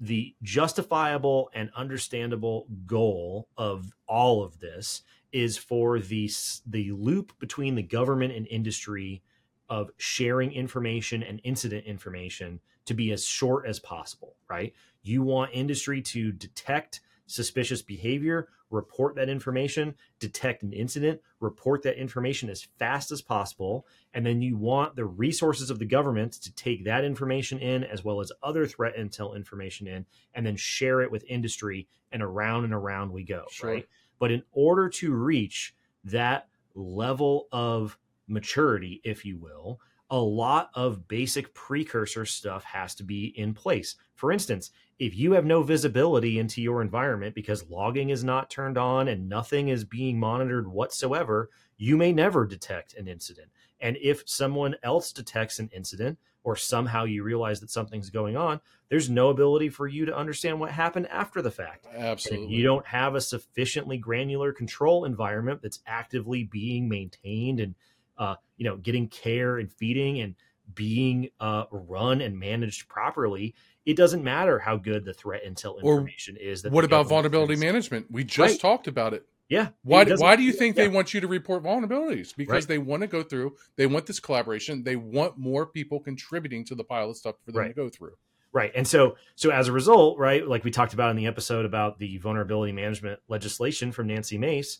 the 0.00 0.34
justifiable 0.42 1.50
and 1.54 1.70
understandable 1.74 2.66
goal 2.86 3.48
of 3.56 3.92
all 4.06 4.44
of 4.44 4.60
this 4.60 5.02
is 5.32 5.56
for 5.56 5.98
the 5.98 6.30
the 6.66 6.92
loop 6.92 7.38
between 7.38 7.74
the 7.74 7.82
government 7.82 8.34
and 8.34 8.46
industry 8.48 9.22
of 9.68 9.90
sharing 9.96 10.52
information 10.52 11.22
and 11.22 11.40
incident 11.44 11.84
information 11.86 12.60
to 12.84 12.94
be 12.94 13.10
as 13.12 13.24
short 13.24 13.66
as 13.66 13.80
possible, 13.80 14.36
right? 14.48 14.72
You 15.02 15.22
want 15.22 15.50
industry 15.52 16.00
to 16.02 16.32
detect 16.32 17.00
suspicious 17.26 17.82
behavior, 17.82 18.48
report 18.70 19.14
that 19.14 19.28
information, 19.28 19.94
detect 20.18 20.62
an 20.62 20.72
incident, 20.72 21.20
report 21.40 21.82
that 21.82 22.00
information 22.00 22.48
as 22.50 22.66
fast 22.78 23.10
as 23.10 23.22
possible. 23.22 23.86
And 24.12 24.26
then 24.26 24.42
you 24.42 24.56
want 24.56 24.96
the 24.96 25.04
resources 25.04 25.70
of 25.70 25.78
the 25.78 25.84
government 25.84 26.32
to 26.42 26.52
take 26.54 26.84
that 26.84 27.04
information 27.04 27.58
in, 27.58 27.84
as 27.84 28.04
well 28.04 28.20
as 28.20 28.32
other 28.42 28.66
threat 28.66 28.96
intel 28.96 29.36
information 29.36 29.86
in, 29.86 30.06
and 30.34 30.44
then 30.44 30.56
share 30.56 31.00
it 31.00 31.10
with 31.10 31.24
industry. 31.28 31.86
And 32.12 32.22
around 32.22 32.64
and 32.64 32.74
around 32.74 33.12
we 33.12 33.24
go, 33.24 33.44
sure. 33.50 33.70
right? 33.70 33.88
But 34.18 34.30
in 34.30 34.42
order 34.52 34.88
to 34.88 35.12
reach 35.12 35.74
that 36.04 36.48
level 36.74 37.48
of 37.52 37.98
maturity, 38.26 39.00
if 39.04 39.24
you 39.24 39.38
will, 39.38 39.80
a 40.10 40.18
lot 40.18 40.70
of 40.74 41.08
basic 41.08 41.52
precursor 41.54 42.24
stuff 42.24 42.64
has 42.64 42.94
to 42.94 43.04
be 43.04 43.26
in 43.36 43.54
place. 43.54 43.96
For 44.14 44.30
instance, 44.30 44.70
if 44.98 45.16
you 45.16 45.32
have 45.32 45.44
no 45.44 45.62
visibility 45.62 46.38
into 46.38 46.62
your 46.62 46.80
environment 46.80 47.34
because 47.34 47.68
logging 47.68 48.10
is 48.10 48.24
not 48.24 48.50
turned 48.50 48.78
on 48.78 49.08
and 49.08 49.28
nothing 49.28 49.68
is 49.68 49.84
being 49.84 50.18
monitored 50.18 50.68
whatsoever, 50.68 51.50
you 51.76 51.96
may 51.96 52.12
never 52.12 52.46
detect 52.46 52.94
an 52.94 53.08
incident. 53.08 53.48
And 53.80 53.98
if 54.00 54.22
someone 54.26 54.76
else 54.82 55.12
detects 55.12 55.58
an 55.58 55.70
incident 55.74 56.18
or 56.44 56.56
somehow 56.56 57.04
you 57.04 57.24
realize 57.24 57.60
that 57.60 57.70
something's 57.70 58.08
going 58.08 58.36
on, 58.36 58.60
there's 58.88 59.10
no 59.10 59.30
ability 59.30 59.68
for 59.68 59.88
you 59.88 60.06
to 60.06 60.16
understand 60.16 60.58
what 60.60 60.70
happened 60.70 61.08
after 61.08 61.42
the 61.42 61.50
fact. 61.50 61.86
Absolutely. 61.94 62.54
you 62.54 62.62
don't 62.62 62.86
have 62.86 63.16
a 63.16 63.20
sufficiently 63.20 63.98
granular 63.98 64.52
control 64.52 65.04
environment 65.04 65.60
that's 65.60 65.80
actively 65.86 66.44
being 66.44 66.88
maintained 66.88 67.58
and 67.58 67.74
uh, 68.18 68.36
you 68.56 68.64
know, 68.64 68.76
getting 68.76 69.08
care 69.08 69.58
and 69.58 69.72
feeding 69.72 70.20
and 70.20 70.34
being 70.74 71.30
uh, 71.40 71.64
run 71.70 72.20
and 72.20 72.38
managed 72.38 72.88
properly, 72.88 73.54
it 73.84 73.96
doesn't 73.96 74.24
matter 74.24 74.58
how 74.58 74.76
good 74.76 75.04
the 75.04 75.14
threat 75.14 75.44
intel 75.44 75.78
information 75.78 76.36
or 76.36 76.40
is. 76.40 76.62
That 76.62 76.72
what 76.72 76.84
about 76.84 77.06
vulnerability 77.06 77.56
management? 77.56 78.06
We 78.10 78.24
just 78.24 78.38
right. 78.38 78.60
talked 78.60 78.88
about 78.88 79.14
it. 79.14 79.26
Yeah. 79.48 79.68
Why? 79.84 80.04
Why 80.04 80.34
do 80.34 80.42
you 80.42 80.52
think 80.52 80.76
yeah. 80.76 80.84
they 80.84 80.88
want 80.88 81.14
you 81.14 81.20
to 81.20 81.28
report 81.28 81.62
vulnerabilities? 81.62 82.34
Because 82.36 82.64
right. 82.64 82.68
they 82.68 82.78
want 82.78 83.02
to 83.02 83.06
go 83.06 83.22
through. 83.22 83.56
They 83.76 83.86
want 83.86 84.06
this 84.06 84.18
collaboration. 84.18 84.82
They 84.82 84.96
want 84.96 85.38
more 85.38 85.66
people 85.66 86.00
contributing 86.00 86.64
to 86.64 86.74
the 86.74 86.82
pile 86.82 87.10
of 87.10 87.16
stuff 87.16 87.36
for 87.44 87.52
them 87.52 87.60
right. 87.60 87.68
to 87.68 87.74
go 87.74 87.88
through. 87.88 88.14
Right. 88.52 88.72
And 88.74 88.88
so 88.88 89.16
so 89.36 89.50
as 89.50 89.68
a 89.68 89.72
result, 89.72 90.18
right, 90.18 90.46
like 90.46 90.64
we 90.64 90.70
talked 90.70 90.94
about 90.94 91.10
in 91.10 91.16
the 91.16 91.26
episode 91.26 91.64
about 91.64 91.98
the 91.98 92.16
vulnerability 92.18 92.72
management 92.72 93.20
legislation 93.28 93.92
from 93.92 94.08
Nancy 94.08 94.38
Mace, 94.38 94.78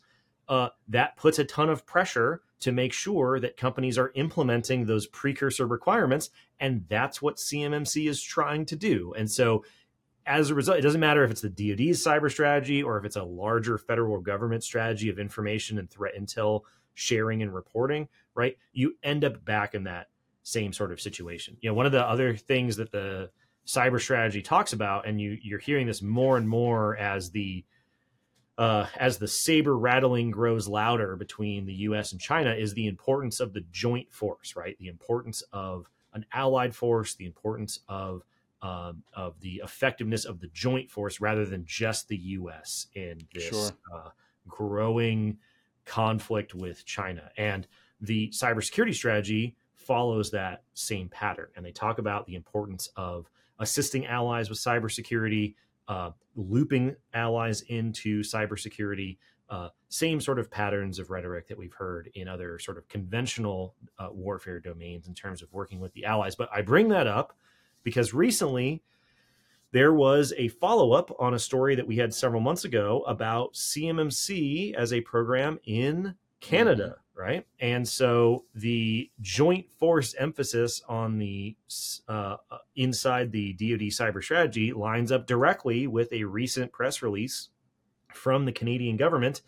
uh, 0.48 0.68
that 0.88 1.16
puts 1.16 1.38
a 1.38 1.44
ton 1.44 1.68
of 1.68 1.86
pressure 1.86 2.42
to 2.60 2.72
make 2.72 2.92
sure 2.92 3.38
that 3.40 3.56
companies 3.56 3.98
are 3.98 4.12
implementing 4.14 4.86
those 4.86 5.06
precursor 5.06 5.66
requirements. 5.66 6.30
And 6.58 6.86
that's 6.88 7.20
what 7.20 7.36
CMMC 7.36 8.08
is 8.08 8.22
trying 8.22 8.64
to 8.66 8.76
do. 8.76 9.12
And 9.16 9.30
so, 9.30 9.64
as 10.24 10.50
a 10.50 10.54
result, 10.54 10.78
it 10.78 10.82
doesn't 10.82 11.00
matter 11.00 11.22
if 11.22 11.30
it's 11.30 11.42
the 11.42 11.48
DoD's 11.48 12.04
cyber 12.04 12.30
strategy 12.30 12.82
or 12.82 12.98
if 12.98 13.04
it's 13.04 13.14
a 13.14 13.22
larger 13.22 13.78
federal 13.78 14.20
government 14.20 14.64
strategy 14.64 15.08
of 15.08 15.20
information 15.20 15.78
and 15.78 15.88
threat 15.88 16.14
intel 16.18 16.62
sharing 16.94 17.42
and 17.42 17.54
reporting, 17.54 18.08
right? 18.34 18.56
You 18.72 18.96
end 19.04 19.24
up 19.24 19.44
back 19.44 19.74
in 19.74 19.84
that 19.84 20.08
same 20.42 20.72
sort 20.72 20.90
of 20.90 21.00
situation. 21.00 21.56
You 21.60 21.70
know, 21.70 21.74
one 21.74 21.86
of 21.86 21.92
the 21.92 22.04
other 22.04 22.34
things 22.34 22.76
that 22.76 22.90
the 22.90 23.30
cyber 23.66 24.00
strategy 24.00 24.42
talks 24.42 24.72
about, 24.72 25.06
and 25.06 25.20
you, 25.20 25.38
you're 25.42 25.58
hearing 25.58 25.86
this 25.86 26.02
more 26.02 26.36
and 26.36 26.48
more 26.48 26.96
as 26.96 27.30
the 27.30 27.64
uh, 28.58 28.86
as 28.96 29.18
the 29.18 29.28
saber 29.28 29.76
rattling 29.76 30.30
grows 30.30 30.66
louder 30.66 31.16
between 31.16 31.66
the 31.66 31.74
U.S. 31.74 32.12
and 32.12 32.20
China, 32.20 32.52
is 32.52 32.74
the 32.74 32.86
importance 32.86 33.40
of 33.40 33.52
the 33.52 33.62
joint 33.70 34.12
force, 34.12 34.56
right? 34.56 34.76
The 34.78 34.88
importance 34.88 35.42
of 35.52 35.90
an 36.14 36.24
allied 36.32 36.74
force, 36.74 37.14
the 37.14 37.26
importance 37.26 37.80
of 37.88 38.22
um, 38.62 39.02
of 39.12 39.38
the 39.40 39.60
effectiveness 39.62 40.24
of 40.24 40.40
the 40.40 40.46
joint 40.48 40.90
force 40.90 41.20
rather 41.20 41.44
than 41.44 41.64
just 41.66 42.08
the 42.08 42.16
U.S. 42.16 42.86
in 42.94 43.20
this 43.34 43.50
sure. 43.50 43.70
uh, 43.94 44.08
growing 44.48 45.36
conflict 45.84 46.54
with 46.54 46.84
China. 46.86 47.30
And 47.36 47.66
the 48.00 48.30
cybersecurity 48.30 48.94
strategy 48.94 49.54
follows 49.74 50.30
that 50.30 50.62
same 50.72 51.08
pattern, 51.10 51.48
and 51.54 51.64
they 51.64 51.70
talk 51.70 51.98
about 51.98 52.26
the 52.26 52.34
importance 52.34 52.88
of 52.96 53.30
assisting 53.58 54.06
allies 54.06 54.48
with 54.48 54.58
cybersecurity 54.58 55.54
uh, 55.88 56.10
looping 56.34 56.96
allies 57.14 57.62
into 57.62 58.22
cybersecurity. 58.22 59.18
Uh, 59.48 59.68
same 59.88 60.20
sort 60.20 60.38
of 60.38 60.50
patterns 60.50 60.98
of 60.98 61.10
rhetoric 61.10 61.46
that 61.46 61.56
we've 61.56 61.74
heard 61.74 62.10
in 62.14 62.26
other 62.26 62.58
sort 62.58 62.76
of 62.76 62.88
conventional 62.88 63.74
uh, 63.98 64.08
warfare 64.10 64.58
domains 64.58 65.06
in 65.06 65.14
terms 65.14 65.40
of 65.40 65.52
working 65.52 65.78
with 65.78 65.92
the 65.92 66.04
allies. 66.04 66.34
But 66.34 66.48
I 66.52 66.62
bring 66.62 66.88
that 66.88 67.06
up 67.06 67.36
because 67.84 68.12
recently 68.12 68.82
there 69.72 69.92
was 69.92 70.32
a 70.36 70.48
follow 70.48 70.92
up 70.92 71.14
on 71.18 71.34
a 71.34 71.38
story 71.38 71.74
that 71.76 71.86
we 71.86 71.96
had 71.96 72.12
several 72.12 72.40
months 72.40 72.64
ago 72.64 73.04
about 73.06 73.54
CMMC 73.54 74.74
as 74.74 74.92
a 74.92 75.00
program 75.02 75.58
in 75.64 76.14
Canada, 76.46 76.96
right? 77.16 77.44
And 77.58 77.86
so 77.88 78.44
the 78.54 79.10
joint 79.20 79.68
force 79.72 80.14
emphasis 80.18 80.80
on 80.88 81.18
the 81.18 81.56
uh, 82.08 82.36
inside 82.76 83.32
the 83.32 83.52
DoD 83.54 83.90
cyber 83.90 84.22
strategy 84.22 84.72
lines 84.72 85.10
up 85.10 85.26
directly 85.26 85.86
with 85.88 86.12
a 86.12 86.22
recent 86.24 86.70
press 86.72 87.02
release 87.02 87.48
from 88.12 88.44
the 88.44 88.52
Canadian 88.52 88.96
government 88.96 89.42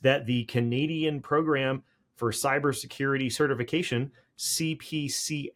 that 0.00 0.26
the 0.26 0.44
Canadian 0.44 1.20
program 1.20 1.84
for 2.16 2.32
cybersecurity 2.32 3.32
certification, 3.32 4.10
CPCSC, 4.38 5.50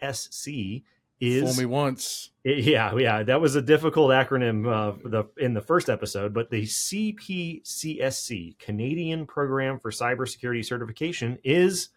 is 1.20 1.42
Fool 1.42 1.62
me 1.62 1.66
once. 1.66 2.30
Yeah, 2.44 2.96
yeah, 2.96 3.24
that 3.24 3.42
was 3.42 3.56
a 3.56 3.62
difficult 3.62 4.10
acronym 4.10 4.66
uh, 4.66 4.96
the 5.04 5.24
in 5.36 5.52
the 5.52 5.60
first 5.60 5.90
episode, 5.90 6.32
but 6.32 6.48
the 6.48 6.62
CPCSC, 6.62 8.58
Canadian 8.58 9.26
Program 9.26 9.78
for 9.78 9.90
Cybersecurity 9.90 10.64
Certification, 10.64 11.38
is 11.44 11.90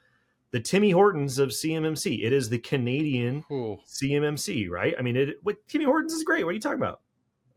the 0.52 0.60
Timmy 0.60 0.92
Hortons 0.92 1.40
of 1.40 1.50
CMMC. 1.50 2.26
It 2.26 2.34
is 2.34 2.50
the 2.50 2.60
Canadian 2.60 3.46
Ooh. 3.50 3.80
CMMC, 3.88 4.70
right? 4.70 4.94
I 5.00 5.02
mean, 5.04 5.16
it. 5.16 5.38
What, 5.42 5.66
Timmy 5.70 5.86
Hortons 5.86 6.12
is 6.12 6.24
great. 6.24 6.44
What 6.44 6.50
are 6.50 6.54
you 6.54 6.60
talking 6.60 6.80
about? 6.80 7.00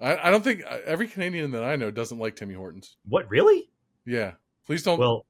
I, 0.00 0.28
I 0.28 0.30
don't 0.30 0.44
think 0.44 0.62
uh, 0.64 0.78
every 0.86 1.08
Canadian 1.08 1.50
that 1.52 1.64
I 1.64 1.74
know 1.74 1.90
doesn't 1.90 2.18
like 2.18 2.36
Timmy 2.36 2.54
Hortons. 2.54 2.96
What 3.08 3.28
really? 3.28 3.70
Yeah, 4.06 4.32
please 4.66 4.84
don't. 4.84 5.00
Well, 5.00 5.26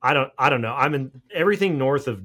I 0.00 0.14
don't. 0.14 0.32
I 0.38 0.48
don't 0.48 0.62
know. 0.62 0.72
I'm 0.72 0.94
in 0.94 1.22
everything 1.34 1.76
north 1.76 2.08
of 2.08 2.22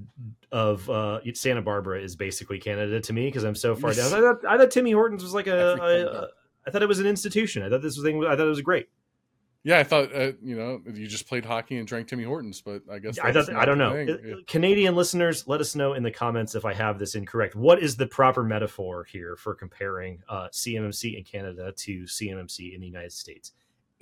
of 0.52 0.90
uh, 0.90 1.20
Santa 1.34 1.62
Barbara 1.62 2.02
is 2.02 2.16
basically 2.16 2.60
Canada 2.60 3.00
to 3.00 3.14
me 3.14 3.28
because 3.28 3.44
I'm 3.44 3.56
so 3.56 3.76
far 3.76 3.94
down. 3.94 4.08
I 4.14 4.20
thought, 4.20 4.46
I 4.46 4.58
thought 4.58 4.72
Timmy 4.72 4.92
Hortons 4.92 5.24
was 5.24 5.34
like 5.34 5.48
a, 5.48 5.76
a, 5.76 6.06
a. 6.06 6.28
I 6.68 6.72
thought 6.72 6.84
it 6.84 6.90
was 6.90 7.00
an 7.00 7.08
institution. 7.08 7.64
I 7.64 7.70
thought 7.70 7.82
this 7.82 7.96
was 7.96 8.06
thing. 8.06 8.24
I 8.26 8.36
thought 8.36 8.46
it 8.46 8.50
was 8.50 8.62
great. 8.62 8.88
Yeah, 9.64 9.78
I 9.78 9.84
thought 9.84 10.14
uh, 10.16 10.32
you 10.42 10.56
know 10.56 10.82
you 10.92 11.08
just 11.08 11.28
played 11.28 11.46
hockey 11.46 11.78
and 11.78 11.88
drank 11.88 12.08
Timmy 12.08 12.24
Hortons, 12.24 12.62
but 12.62 12.82
I 12.92 12.98
guess 12.98 13.20
I 13.20 13.32
thought 13.32 13.54
I 13.54 13.64
don't 13.64 13.78
know. 13.78 13.94
Yeah. 13.94 14.36
Canadian 14.48 14.96
listeners, 14.96 15.48
let 15.48 15.62
us 15.62 15.76
know 15.76 15.94
in 15.94 16.02
the 16.02 16.10
comments 16.10 16.56
if 16.56 16.66
I 16.66 16.74
have 16.74 16.98
this 16.98 17.14
incorrect. 17.14 17.56
What 17.56 17.82
is 17.82 17.96
the 17.96 18.08
proper 18.08 18.44
metaphor 18.44 19.04
here 19.04 19.36
for 19.36 19.54
comparing 19.54 20.24
uh, 20.28 20.48
CMMC 20.52 21.16
in 21.16 21.24
Canada 21.24 21.74
to 21.78 22.04
CMMC 22.04 22.74
in 22.74 22.82
the 22.82 22.88
United 22.88 23.12
States? 23.12 23.52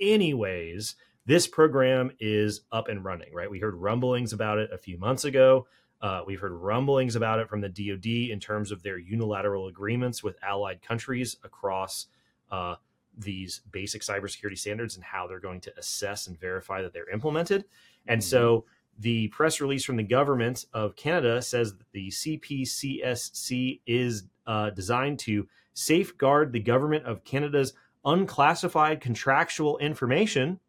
Anyways, 0.00 0.96
this 1.26 1.46
program 1.46 2.10
is 2.20 2.62
up 2.72 2.88
and 2.88 3.04
running. 3.04 3.34
Right, 3.34 3.50
we 3.50 3.58
heard 3.58 3.74
rumblings 3.74 4.32
about 4.32 4.58
it 4.58 4.70
a 4.72 4.78
few 4.78 4.98
months 4.98 5.26
ago. 5.26 5.66
Uh, 6.02 6.22
we've 6.26 6.40
heard 6.40 6.52
rumblings 6.52 7.16
about 7.16 7.38
it 7.38 7.48
from 7.48 7.60
the 7.60 7.68
DoD 7.68 8.06
in 8.30 8.40
terms 8.40 8.72
of 8.72 8.82
their 8.82 8.98
unilateral 8.98 9.68
agreements 9.68 10.22
with 10.22 10.36
allied 10.42 10.80
countries 10.82 11.36
across 11.44 12.06
uh, 12.50 12.76
these 13.16 13.60
basic 13.70 14.02
cybersecurity 14.02 14.58
standards 14.58 14.96
and 14.96 15.04
how 15.04 15.26
they're 15.26 15.40
going 15.40 15.60
to 15.60 15.72
assess 15.78 16.26
and 16.26 16.38
verify 16.40 16.80
that 16.82 16.92
they're 16.92 17.10
implemented. 17.10 17.64
And 18.06 18.20
mm-hmm. 18.20 18.28
so 18.28 18.64
the 18.98 19.28
press 19.28 19.60
release 19.60 19.84
from 19.84 19.96
the 19.96 20.02
government 20.02 20.64
of 20.72 20.96
Canada 20.96 21.42
says 21.42 21.74
that 21.74 21.92
the 21.92 22.08
CPCSC 22.08 23.80
is 23.86 24.24
uh, 24.46 24.70
designed 24.70 25.18
to 25.20 25.46
safeguard 25.74 26.52
the 26.52 26.60
government 26.60 27.06
of 27.06 27.24
Canada's 27.24 27.74
unclassified 28.04 29.00
contractual 29.00 29.78
information 29.78 30.60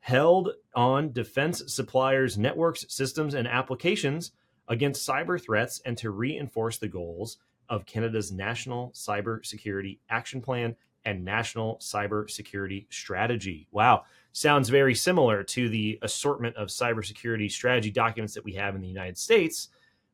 held 0.00 0.50
on 0.74 1.12
defense 1.12 1.62
suppliers' 1.72 2.36
networks, 2.36 2.84
systems, 2.88 3.34
and 3.34 3.48
applications 3.48 4.32
against 4.68 5.06
cyber 5.06 5.40
threats 5.40 5.80
and 5.84 5.96
to 5.98 6.10
reinforce 6.10 6.78
the 6.78 6.88
goals 6.88 7.38
of 7.68 7.86
Canada's 7.86 8.32
National 8.32 8.90
Cybersecurity 8.90 9.98
Action 10.08 10.40
Plan 10.40 10.76
and 11.04 11.24
National 11.24 11.76
Cybersecurity 11.78 12.86
Strategy. 12.90 13.66
Wow, 13.70 14.04
sounds 14.32 14.68
very 14.68 14.94
similar 14.94 15.42
to 15.44 15.68
the 15.68 15.98
assortment 16.02 16.56
of 16.56 16.68
cybersecurity 16.68 17.50
strategy 17.50 17.90
documents 17.90 18.34
that 18.34 18.44
we 18.44 18.54
have 18.54 18.74
in 18.74 18.80
the 18.80 18.88
United 18.88 19.18
States, 19.18 19.68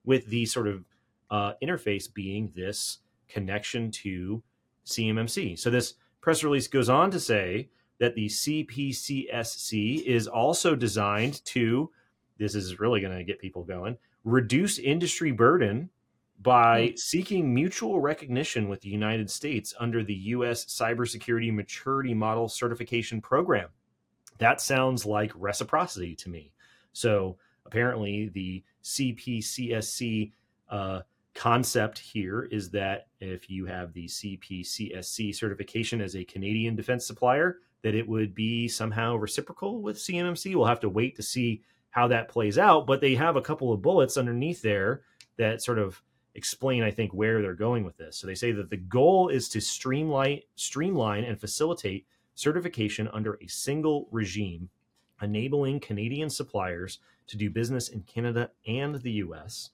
with 0.04 0.26
the 0.26 0.46
sort 0.46 0.66
of 0.66 0.84
uh, 1.30 1.52
interface 1.62 2.12
being 2.12 2.52
this 2.54 2.98
connection 3.28 3.90
to 3.90 4.42
CMMC. 4.86 5.58
So 5.58 5.70
this 5.70 5.94
press 6.20 6.42
release 6.42 6.68
goes 6.68 6.88
on 6.88 7.10
to 7.12 7.20
say 7.20 7.68
that 7.98 8.14
the 8.14 8.26
CPCSC 8.26 10.02
is 10.04 10.26
also 10.26 10.74
designed 10.74 11.44
to, 11.44 11.90
this 12.38 12.54
is 12.54 12.80
really 12.80 13.00
going 13.00 13.16
to 13.16 13.24
get 13.24 13.38
people 13.38 13.62
going, 13.62 13.96
reduce 14.24 14.78
industry 14.78 15.32
burden 15.32 15.90
by 16.42 16.88
mm. 16.88 16.98
seeking 16.98 17.52
mutual 17.52 18.00
recognition 18.00 18.68
with 18.68 18.80
the 18.80 18.88
United 18.88 19.30
States 19.30 19.74
under 19.78 20.02
the 20.02 20.14
U.S. 20.14 20.64
Cybersecurity 20.66 21.52
Maturity 21.52 22.14
Model 22.14 22.48
Certification 22.48 23.20
Program. 23.20 23.68
That 24.38 24.60
sounds 24.60 25.04
like 25.04 25.32
reciprocity 25.34 26.14
to 26.16 26.30
me. 26.30 26.52
So 26.92 27.36
apparently, 27.66 28.28
the 28.28 28.64
CPCSC 28.82 30.32
uh, 30.70 31.00
concept 31.34 31.98
here 31.98 32.48
is 32.50 32.70
that 32.70 33.08
if 33.20 33.50
you 33.50 33.66
have 33.66 33.92
the 33.92 34.06
CPCSC 34.06 35.34
certification 35.34 36.00
as 36.00 36.16
a 36.16 36.24
Canadian 36.24 36.74
defense 36.74 37.06
supplier, 37.06 37.58
that 37.82 37.94
it 37.94 38.08
would 38.08 38.34
be 38.34 38.68
somehow 38.68 39.16
reciprocal 39.16 39.82
with 39.82 39.96
CMMC. 39.96 40.54
We'll 40.54 40.66
have 40.66 40.80
to 40.80 40.88
wait 40.88 41.16
to 41.16 41.22
see 41.22 41.62
how 41.90 42.08
that 42.08 42.28
plays 42.28 42.58
out. 42.58 42.86
But 42.86 43.00
they 43.00 43.14
have 43.14 43.36
a 43.36 43.42
couple 43.42 43.72
of 43.72 43.82
bullets 43.82 44.16
underneath 44.16 44.62
there 44.62 45.02
that 45.36 45.62
sort 45.62 45.78
of 45.78 46.02
explain, 46.34 46.82
I 46.82 46.90
think, 46.90 47.12
where 47.12 47.42
they're 47.42 47.54
going 47.54 47.84
with 47.84 47.96
this. 47.96 48.16
So 48.16 48.26
they 48.26 48.34
say 48.34 48.52
that 48.52 48.70
the 48.70 48.76
goal 48.76 49.28
is 49.28 49.48
to 49.50 49.60
streamline, 49.60 50.40
streamline 50.54 51.24
and 51.24 51.40
facilitate 51.40 52.06
certification 52.34 53.08
under 53.12 53.38
a 53.42 53.46
single 53.46 54.08
regime, 54.10 54.70
enabling 55.20 55.80
Canadian 55.80 56.30
suppliers 56.30 56.98
to 57.26 57.36
do 57.36 57.50
business 57.50 57.88
in 57.88 58.02
Canada 58.02 58.50
and 58.66 58.96
the 59.02 59.12
US. 59.12 59.70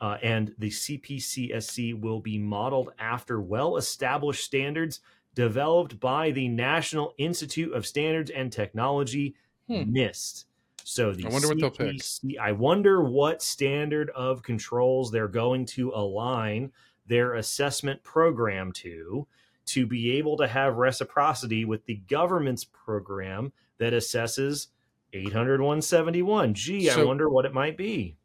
Uh, 0.00 0.18
and 0.22 0.52
the 0.58 0.68
CPCSC 0.68 2.00
will 2.00 2.20
be 2.20 2.36
modeled 2.36 2.92
after 2.98 3.40
well 3.40 3.76
established 3.76 4.44
standards 4.44 5.00
developed 5.34 5.98
by 6.00 6.30
the 6.32 6.48
National 6.48 7.14
Institute 7.18 7.72
of 7.72 7.86
Standards 7.86 8.30
and 8.30 8.52
Technology, 8.52 9.36
hmm. 9.68 9.82
NIST. 9.82 10.44
So 10.84 11.12
the 11.12 11.26
I 11.26 11.28
wonder 11.30 11.48
what 11.48 11.58
they'll 11.58 11.70
pick. 11.70 12.00
I 12.40 12.52
wonder 12.52 13.02
what 13.02 13.42
standard 13.42 14.10
of 14.10 14.42
controls 14.42 15.10
they're 15.10 15.28
going 15.28 15.66
to 15.66 15.90
align 15.94 16.72
their 17.06 17.34
assessment 17.34 18.02
program 18.02 18.72
to 18.72 19.26
to 19.64 19.86
be 19.86 20.16
able 20.18 20.36
to 20.38 20.46
have 20.46 20.76
reciprocity 20.76 21.64
with 21.64 21.86
the 21.86 21.96
government's 22.08 22.64
program 22.64 23.52
that 23.78 23.92
assesses 23.92 24.68
800 25.12 25.60
171. 25.60 26.54
Gee, 26.54 26.88
so, 26.88 27.02
I 27.02 27.04
wonder 27.04 27.28
what 27.28 27.44
it 27.44 27.54
might 27.54 27.76
be. 27.76 28.16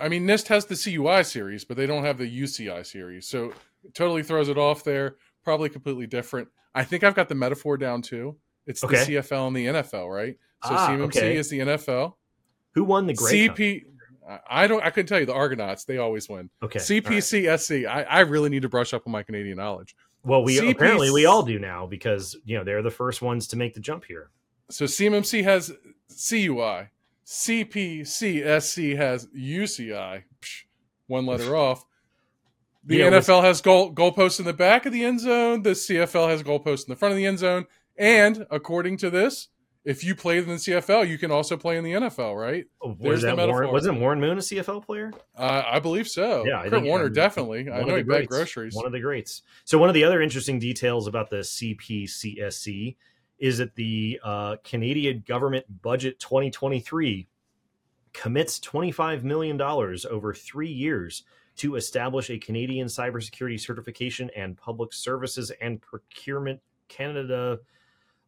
I 0.00 0.08
mean, 0.08 0.26
NIST 0.26 0.48
has 0.48 0.66
the 0.66 0.76
CUI 0.76 1.22
series, 1.22 1.64
but 1.64 1.76
they 1.76 1.86
don't 1.86 2.04
have 2.04 2.18
the 2.18 2.42
UCI 2.42 2.84
series. 2.84 3.28
So 3.28 3.52
totally 3.94 4.22
throws 4.22 4.48
it 4.48 4.58
off 4.58 4.84
there. 4.84 5.16
Probably 5.44 5.68
completely 5.68 6.06
different. 6.06 6.48
I 6.74 6.84
think 6.84 7.04
I've 7.04 7.14
got 7.14 7.28
the 7.28 7.34
metaphor 7.34 7.76
down 7.76 8.02
too. 8.02 8.36
It's 8.66 8.82
okay. 8.82 9.04
the 9.04 9.12
CFL 9.16 9.46
and 9.46 9.56
the 9.56 9.66
NFL, 9.66 10.12
right? 10.12 10.36
So 10.64 10.70
ah, 10.72 10.88
CMMC 10.88 11.04
okay. 11.04 11.36
is 11.36 11.48
the 11.48 11.60
NFL. 11.60 12.14
Who 12.74 12.84
won 12.84 13.06
the 13.06 13.14
Grey 13.14 13.48
Cup? 13.48 13.58
I 14.48 14.66
don't. 14.66 14.82
I 14.84 14.90
couldn't 14.90 15.06
tell 15.06 15.20
you. 15.20 15.26
The 15.26 15.34
Argonauts. 15.34 15.84
They 15.84 15.98
always 15.98 16.28
win. 16.28 16.50
Okay. 16.62 16.78
CPCSC. 16.78 17.86
Right. 17.86 18.06
I, 18.06 18.18
I 18.18 18.20
really 18.20 18.48
need 18.48 18.62
to 18.62 18.68
brush 18.68 18.92
up 18.92 19.02
on 19.06 19.12
my 19.12 19.22
Canadian 19.22 19.58
knowledge. 19.58 19.94
Well, 20.24 20.42
we 20.42 20.58
CP- 20.58 20.72
apparently 20.72 21.12
we 21.12 21.26
all 21.26 21.44
do 21.44 21.58
now 21.58 21.86
because 21.86 22.36
you 22.44 22.58
know 22.58 22.64
they're 22.64 22.82
the 22.82 22.90
first 22.90 23.22
ones 23.22 23.46
to 23.48 23.56
make 23.56 23.74
the 23.74 23.80
jump 23.80 24.04
here. 24.04 24.30
So 24.68 24.84
CMMC 24.86 25.44
has 25.44 25.72
CUI. 26.08 26.88
CPCSC 27.24 28.96
has 28.96 29.26
UCI. 29.28 30.24
Psh, 30.40 30.64
one 31.06 31.26
letter 31.26 31.54
off. 31.56 31.84
The 32.84 32.98
yeah, 32.98 33.10
NFL 33.10 33.42
has 33.42 33.60
goal 33.60 33.92
goalposts 33.92 34.38
in 34.38 34.44
the 34.44 34.52
back 34.52 34.86
of 34.86 34.92
the 34.92 35.04
end 35.04 35.20
zone. 35.20 35.62
The 35.62 35.70
CFL 35.70 36.28
has 36.28 36.42
goalposts 36.42 36.86
in 36.86 36.92
the 36.92 36.96
front 36.96 37.12
of 37.12 37.16
the 37.16 37.26
end 37.26 37.38
zone. 37.38 37.66
And 37.96 38.46
according 38.50 38.98
to 38.98 39.10
this, 39.10 39.48
if 39.86 40.02
you 40.02 40.16
play 40.16 40.38
in 40.38 40.48
the 40.48 40.54
CFL, 40.54 41.08
you 41.08 41.16
can 41.16 41.30
also 41.30 41.56
play 41.56 41.76
in 41.76 41.84
the 41.84 41.92
NFL, 41.92 42.36
right? 42.36 42.66
Oh, 42.82 42.96
was 42.98 43.22
that 43.22 43.36
Warren, 43.36 43.70
wasn't 43.70 44.00
Warren 44.00 44.20
Moon 44.20 44.36
a 44.36 44.40
CFL 44.40 44.84
player? 44.84 45.12
Uh, 45.38 45.62
I 45.64 45.78
believe 45.78 46.08
so. 46.08 46.44
Yeah, 46.44 46.60
I 46.60 46.68
Kurt 46.68 46.82
Warner 46.82 47.06
um, 47.06 47.12
definitely. 47.12 47.70
I 47.70 47.84
know 47.84 47.94
he 47.94 48.02
greats, 48.02 48.26
groceries. 48.26 48.74
One 48.74 48.84
of 48.84 48.90
the 48.90 48.98
greats. 48.98 49.42
So 49.64 49.78
one 49.78 49.88
of 49.88 49.94
the 49.94 50.02
other 50.02 50.20
interesting 50.20 50.58
details 50.58 51.06
about 51.06 51.30
the 51.30 51.36
CPCSC 51.36 52.96
is 53.38 53.58
that 53.58 53.76
the 53.76 54.18
uh, 54.24 54.56
Canadian 54.64 55.22
government 55.24 55.66
budget 55.82 56.18
2023 56.18 57.28
commits 58.12 58.58
25 58.58 59.22
million 59.22 59.56
dollars 59.56 60.04
over 60.04 60.34
three 60.34 60.70
years 60.70 61.22
to 61.58 61.76
establish 61.76 62.28
a 62.28 62.38
Canadian 62.38 62.88
cybersecurity 62.88 63.60
certification 63.60 64.30
and 64.34 64.56
public 64.56 64.92
services 64.92 65.52
and 65.60 65.80
procurement 65.80 66.60
Canada 66.88 67.60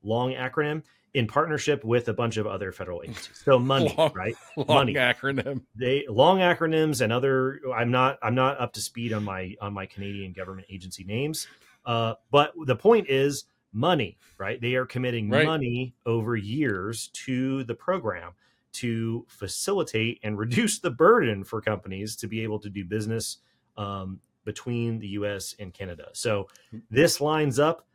long 0.03 0.33
acronym 0.33 0.83
in 1.15 1.27
partnership 1.27 1.85
with 1.85 2.09
a 2.09 2.13
bunch 2.15 2.37
of 2.37 2.47
other 2.47 2.71
federal 2.71 3.03
agencies. 3.03 3.41
So 3.45 3.59
money, 3.59 3.95
long, 3.99 4.13
right? 4.15 4.37
Long 4.57 4.67
money 4.69 4.95
acronym. 4.95 5.63
They 5.75 6.05
long 6.09 6.39
acronyms 6.39 7.01
and 7.01 7.13
other. 7.13 7.61
I'm 7.75 7.91
not. 7.91 8.19
I'm 8.23 8.35
not 8.35 8.61
up 8.61 8.73
to 8.75 8.81
speed 8.81 9.13
on 9.13 9.25
my 9.25 9.55
on 9.61 9.73
my 9.73 9.87
Canadian 9.87 10.33
government 10.33 10.67
agency 10.71 11.05
names. 11.05 11.47
Uh, 11.87 12.15
but 12.31 12.53
the 12.67 12.77
point 12.77 13.09
is 13.09 13.45
money, 13.73 14.19
right? 14.39 14.61
They 14.61 14.75
are 14.75 14.85
committing 14.87 15.31
Right. 15.31 15.47
money 15.47 15.95
over 16.07 16.37
years 16.37 17.09
to 17.27 17.65
the 17.65 17.75
program 17.75 18.33
to 18.75 19.25
facilitate 19.29 20.21
and 20.23 20.39
reduce 20.39 20.79
the 20.79 20.91
burden 20.91 21.43
for 21.45 21.61
companies 21.63 22.15
to 22.17 22.27
be 22.29 22.43
able 22.43 22.59
to 22.61 22.69
do 22.69 22.85
business 22.85 23.39
um, 23.77 24.21
between 24.45 24.99
the 24.99 25.09
US 25.09 25.55
and 25.59 25.73
Canada. 25.73 26.09
So 26.13 26.49
this 26.91 27.21
lines 27.21 27.59
up 27.59 27.87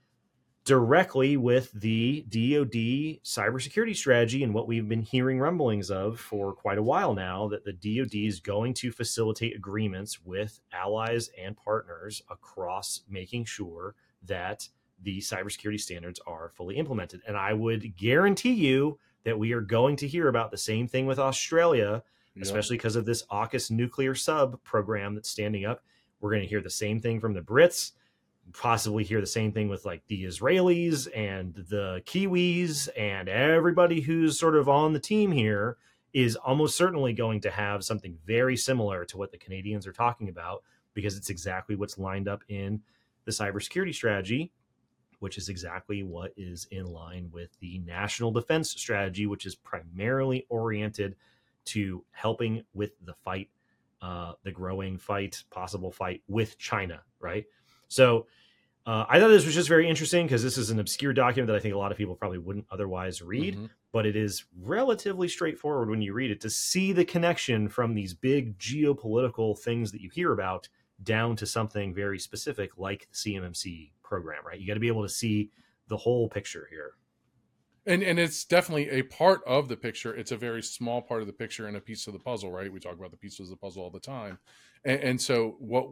directly 0.65 1.36
with 1.36 1.71
the 1.73 2.21
DoD 2.30 3.19
cybersecurity 3.23 3.95
strategy 3.95 4.43
and 4.43 4.54
what 4.54 4.67
we've 4.67 4.88
been 4.88 5.02
hearing 5.02 5.39
rumblings 5.39 5.91
of 5.91 6.19
for 6.19 6.54
quite 6.54 6.78
a 6.78 6.84
while 6.84 7.13
now 7.13 7.49
that 7.49 7.65
the 7.65 7.73
DoD 7.73 8.15
is 8.15 8.39
going 8.39 8.73
to 8.76 8.91
facilitate 8.91 9.56
agreements 9.56 10.21
with 10.23 10.62
allies 10.71 11.30
and 11.38 11.58
partners 11.58 12.21
across 12.30 13.02
making 13.10 13.43
sure 13.43 13.95
that 14.26 14.69
the 15.02 15.19
cybersecurity 15.19 15.80
standards 15.82 16.19
are 16.26 16.52
fully 16.56 16.78
implemented. 16.78 17.21
And 17.28 17.36
I 17.36 17.52
would 17.54 17.97
guarantee 17.97 18.54
you 18.54 18.99
that 19.26 19.38
we 19.38 19.52
are 19.52 19.62
going 19.62 19.97
to 19.97 20.08
hear 20.08 20.30
about 20.30 20.52
the 20.52 20.58
same 20.58 20.88
thing 20.88 21.06
with 21.06 21.19
Australia, 21.19 22.04
Yep. 22.36 22.45
especially 22.45 22.78
because 22.78 22.95
of 22.95 23.06
this 23.06 23.23
AUKUS 23.28 23.69
nuclear 23.69 24.15
sub 24.15 24.63
program 24.63 25.13
that's 25.13 25.30
standing 25.30 25.65
up. 25.65 25.84
We're 26.19 26.32
going 26.32 26.41
to 26.41 26.47
hear 26.47 26.62
the 26.62 26.69
same 26.69 26.99
thing 26.99 27.19
from 27.19 27.34
the 27.34 27.41
Brits, 27.41 27.91
possibly 28.51 29.03
hear 29.03 29.21
the 29.21 29.27
same 29.27 29.51
thing 29.51 29.69
with 29.69 29.86
like 29.86 30.06
the 30.08 30.25
Israelis 30.25 31.08
and 31.15 31.53
the 31.69 32.01
Kiwis 32.06 32.89
and 32.97 33.29
everybody 33.29 34.01
who's 34.01 34.38
sort 34.38 34.56
of 34.56 34.67
on 34.67 34.93
the 34.93 34.99
team 34.99 35.32
here 35.32 35.77
is 36.13 36.36
almost 36.36 36.75
certainly 36.75 37.13
going 37.13 37.41
to 37.41 37.49
have 37.49 37.84
something 37.84 38.17
very 38.25 38.56
similar 38.56 39.06
to 39.06 39.17
what 39.17 39.32
the 39.32 39.38
Canadians 39.38 39.88
are 39.88 39.93
talking 39.93 40.29
about 40.29 40.62
because 40.93 41.17
it's 41.17 41.29
exactly 41.29 41.75
what's 41.75 41.97
lined 41.97 42.27
up 42.27 42.43
in 42.49 42.82
the 43.25 43.32
cybersecurity 43.32 43.93
strategy, 43.93 44.51
which 45.19 45.38
is 45.38 45.49
exactly 45.49 46.03
what 46.03 46.32
is 46.38 46.67
in 46.69 46.86
line 46.86 47.29
with 47.34 47.49
the 47.60 47.79
national 47.79 48.32
defense 48.32 48.69
strategy, 48.71 49.25
which 49.25 49.45
is 49.45 49.56
primarily 49.56 50.45
oriented 50.49 51.15
to 51.65 52.03
helping 52.12 52.63
with 52.73 52.91
the 53.06 53.13
fight, 53.23 53.49
uh, 54.01 54.34
the 54.43 54.51
growing 54.51 54.97
fight, 54.97 55.43
possible 55.49 55.91
fight 55.91 56.21
with 56.27 56.58
China, 56.60 57.01
right? 57.19 57.45
So 57.93 58.27
uh, 58.86 59.06
I 59.08 59.19
thought 59.19 59.29
this 59.29 59.45
was 59.45 59.56
just 59.56 59.69
very 59.69 59.88
interesting 59.88 60.25
because 60.25 60.43
this 60.43 60.58
is 60.58 60.69
an 60.69 60.79
obscure 60.79 61.13
document 61.13 61.47
that 61.47 61.56
I 61.56 61.60
think 61.60 61.73
a 61.73 61.77
lot 61.77 61.91
of 61.91 61.97
people 61.97 62.15
probably 62.15 62.38
wouldn't 62.39 62.65
otherwise 62.69 63.21
read 63.21 63.56
Mhm. 63.56 63.69
but 63.93 64.06
it 64.06 64.15
is 64.15 64.43
relatively 64.60 65.27
straightforward 65.29 65.89
when 65.89 66.01
you 66.01 66.13
read 66.13 66.32
it 66.32 66.41
to 66.41 66.49
see 66.49 66.91
the 66.91 67.06
connection 67.06 67.69
from 67.69 67.93
these 67.93 68.13
big 68.13 68.58
geopolitical 68.58 69.58
things 69.58 69.91
that 69.91 70.01
you 70.01 70.10
hear 70.10 70.34
about 70.34 70.67
down 71.03 71.36
to 71.38 71.45
something 71.45 71.93
very 71.93 72.19
specific 72.19 72.77
like 72.77 73.08
the 73.10 73.15
CMMC 73.15 73.91
program, 74.03 74.45
right? 74.45 74.60
You 74.60 74.67
got 74.67 74.73
to 74.75 74.79
be 74.79 74.88
able 74.88 75.03
to 75.03 75.10
see 75.10 75.49
the 75.88 75.97
whole 75.97 76.27
picture 76.27 76.67
here. 76.69 76.93
And 77.86 78.01
and 78.01 78.17
it's 78.19 78.45
definitely 78.45 78.89
a 78.89 79.01
part 79.03 79.41
of 79.45 79.67
the 79.67 79.75
picture. 79.75 80.15
It's 80.15 80.32
a 80.32 80.38
very 80.38 80.62
small 80.63 81.01
part 81.01 81.21
of 81.21 81.27
the 81.27 81.34
picture 81.34 81.67
and 81.67 81.75
a 81.77 81.82
piece 81.82 82.08
of 82.08 82.13
the 82.13 82.19
puzzle, 82.19 82.51
right? 82.51 82.71
We 82.71 82.79
talk 82.79 82.93
about 82.97 83.12
the 83.12 83.17
pieces 83.17 83.41
of 83.41 83.49
the 83.49 83.58
puzzle 83.58 83.84
all 83.84 83.89
the 83.89 83.99
time. 83.99 84.39
And, 84.86 84.99
and 85.01 85.21
so 85.21 85.56
what 85.60 85.89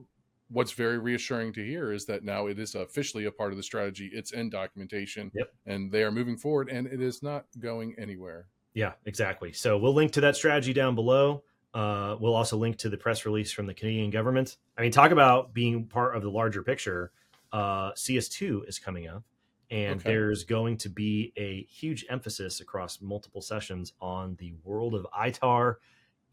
what's 0.52 0.72
very 0.74 0.98
reassuring 0.98 1.54
to 1.54 1.66
hear 1.66 1.92
is 1.92 2.06
that 2.06 2.24
now 2.24 2.48
it 2.48 2.60
is 2.60 2.76
officially 2.76 3.26
a 3.26 3.32
part 3.32 3.52
of 3.52 3.58
the 3.58 3.64
strategy. 3.64 4.10
It's 4.14 4.32
in 4.32 4.50
documentation 4.50 5.32
Yep. 5.34 5.54
and 5.66 5.92
they 5.92 6.04
are 6.04 6.12
moving 6.12 6.38
forward 6.38 6.70
and 6.70 6.88
it 6.88 7.02
is 7.02 7.24
not 7.24 7.46
going 7.60 7.96
anywhere. 7.98 8.48
Yeah, 8.74 8.94
exactly. 9.06 9.54
So 9.54 9.78
we'll 9.78 9.94
link 9.94 10.12
to 10.14 10.22
that 10.22 10.36
strategy 10.36 10.74
down 10.74 10.96
below. 10.96 11.44
Uh, 11.74 12.18
we'll 12.20 12.36
also 12.36 12.58
link 12.58 12.78
to 12.80 12.90
the 12.90 12.98
press 12.98 13.26
release 13.26 13.52
from 13.52 13.66
the 13.66 13.74
Canadian 13.74 14.10
government. 14.10 14.58
I 14.78 14.82
mean, 14.82 14.92
talk 14.92 15.12
about 15.12 15.54
being 15.54 15.86
part 15.88 16.16
of 16.16 16.22
the 16.22 16.30
larger 16.32 16.64
picture. 16.64 17.12
Uh, 17.54 17.92
CS2 17.94 18.68
is 18.68 18.78
coming 18.80 19.08
up, 19.08 19.24
and 19.70 20.00
Okay. 20.00 20.10
there's 20.10 20.44
going 20.44 20.78
to 20.78 20.90
be 20.90 21.32
a 21.38 21.64
huge 21.64 22.06
emphasis 22.10 22.60
across 22.62 23.02
multiple 23.02 23.42
sessions 23.42 23.94
on 24.02 24.36
the 24.36 24.54
world 24.64 24.96
of 24.96 25.06
ITAR, 25.18 25.76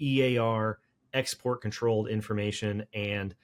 EAR, 0.01 0.79
export 1.13 1.61
controlled 1.61 2.09
information, 2.09 2.85
and 2.95 3.35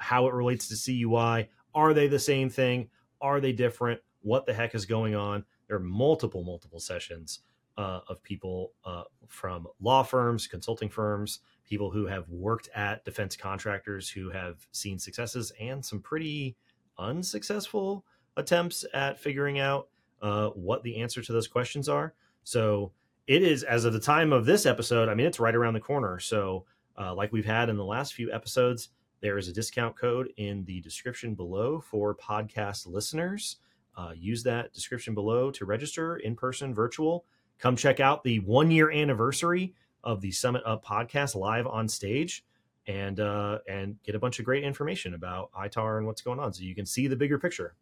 how 0.00 0.26
it 0.26 0.34
relates 0.34 0.68
to 0.68 0.76
CUI. 0.76 1.48
Are 1.74 1.94
they 1.94 2.08
the 2.08 2.18
same 2.18 2.50
thing? 2.50 2.88
Are 3.20 3.40
they 3.40 3.52
different? 3.52 4.00
What 4.22 4.46
the 4.46 4.54
heck 4.54 4.74
is 4.74 4.86
going 4.86 5.14
on? 5.14 5.44
There 5.68 5.76
are 5.76 5.80
multiple, 5.80 6.42
multiple 6.42 6.80
sessions 6.80 7.40
uh, 7.78 8.00
of 8.08 8.22
people 8.22 8.72
uh, 8.84 9.04
from 9.28 9.66
law 9.80 10.02
firms, 10.02 10.46
consulting 10.46 10.88
firms, 10.88 11.40
people 11.64 11.90
who 11.90 12.06
have 12.06 12.28
worked 12.28 12.68
at 12.74 13.04
defense 13.04 13.36
contractors 13.36 14.08
who 14.10 14.30
have 14.30 14.66
seen 14.72 14.98
successes 14.98 15.52
and 15.60 15.84
some 15.84 16.00
pretty 16.00 16.56
unsuccessful 16.98 18.04
attempts 18.36 18.84
at 18.92 19.18
figuring 19.18 19.58
out 19.60 19.88
uh, 20.20 20.48
what 20.48 20.82
the 20.82 21.00
answer 21.00 21.22
to 21.22 21.32
those 21.32 21.48
questions 21.48 21.88
are. 21.88 22.14
So 22.42 22.92
it 23.26 23.42
is, 23.42 23.62
as 23.62 23.84
of 23.84 23.92
the 23.92 24.00
time 24.00 24.32
of 24.32 24.44
this 24.44 24.66
episode, 24.66 25.08
I 25.08 25.14
mean, 25.14 25.26
it's 25.26 25.40
right 25.40 25.54
around 25.54 25.74
the 25.74 25.80
corner. 25.80 26.18
So, 26.18 26.66
uh, 26.98 27.14
like 27.14 27.32
we've 27.32 27.46
had 27.46 27.68
in 27.68 27.76
the 27.76 27.84
last 27.84 28.14
few 28.14 28.32
episodes, 28.32 28.90
there 29.20 29.38
is 29.38 29.48
a 29.48 29.52
discount 29.52 29.96
code 29.96 30.32
in 30.36 30.64
the 30.64 30.80
description 30.80 31.34
below 31.34 31.80
for 31.80 32.14
podcast 32.14 32.86
listeners. 32.86 33.56
Uh, 33.96 34.12
use 34.16 34.42
that 34.44 34.72
description 34.72 35.14
below 35.14 35.50
to 35.50 35.64
register 35.64 36.16
in 36.16 36.34
person, 36.34 36.74
virtual. 36.74 37.24
Come 37.58 37.76
check 37.76 38.00
out 38.00 38.24
the 38.24 38.38
one 38.40 38.70
year 38.70 38.90
anniversary 38.90 39.74
of 40.04 40.20
the 40.20 40.30
Summit 40.30 40.62
Up 40.64 40.84
podcast 40.84 41.34
live 41.34 41.66
on 41.66 41.88
stage 41.88 42.44
and 42.86 43.20
uh, 43.20 43.58
and 43.68 43.96
get 44.02 44.14
a 44.14 44.18
bunch 44.18 44.38
of 44.38 44.44
great 44.44 44.64
information 44.64 45.14
about 45.14 45.50
ITAR 45.52 45.98
and 45.98 46.06
what's 46.06 46.22
going 46.22 46.38
on 46.38 46.52
so 46.52 46.62
you 46.62 46.74
can 46.74 46.86
see 46.86 47.06
the 47.06 47.16
bigger 47.16 47.38
picture. 47.38 47.74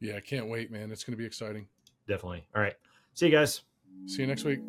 Yeah, 0.00 0.16
I 0.16 0.20
can't 0.20 0.48
wait, 0.48 0.70
man. 0.70 0.92
It's 0.92 1.02
going 1.02 1.14
to 1.14 1.18
be 1.18 1.26
exciting. 1.26 1.66
Definitely. 2.06 2.46
All 2.54 2.62
right. 2.62 2.74
See 3.14 3.26
you 3.26 3.32
guys. 3.32 3.62
See 4.06 4.22
you 4.22 4.28
next 4.28 4.44
week. 4.44 4.60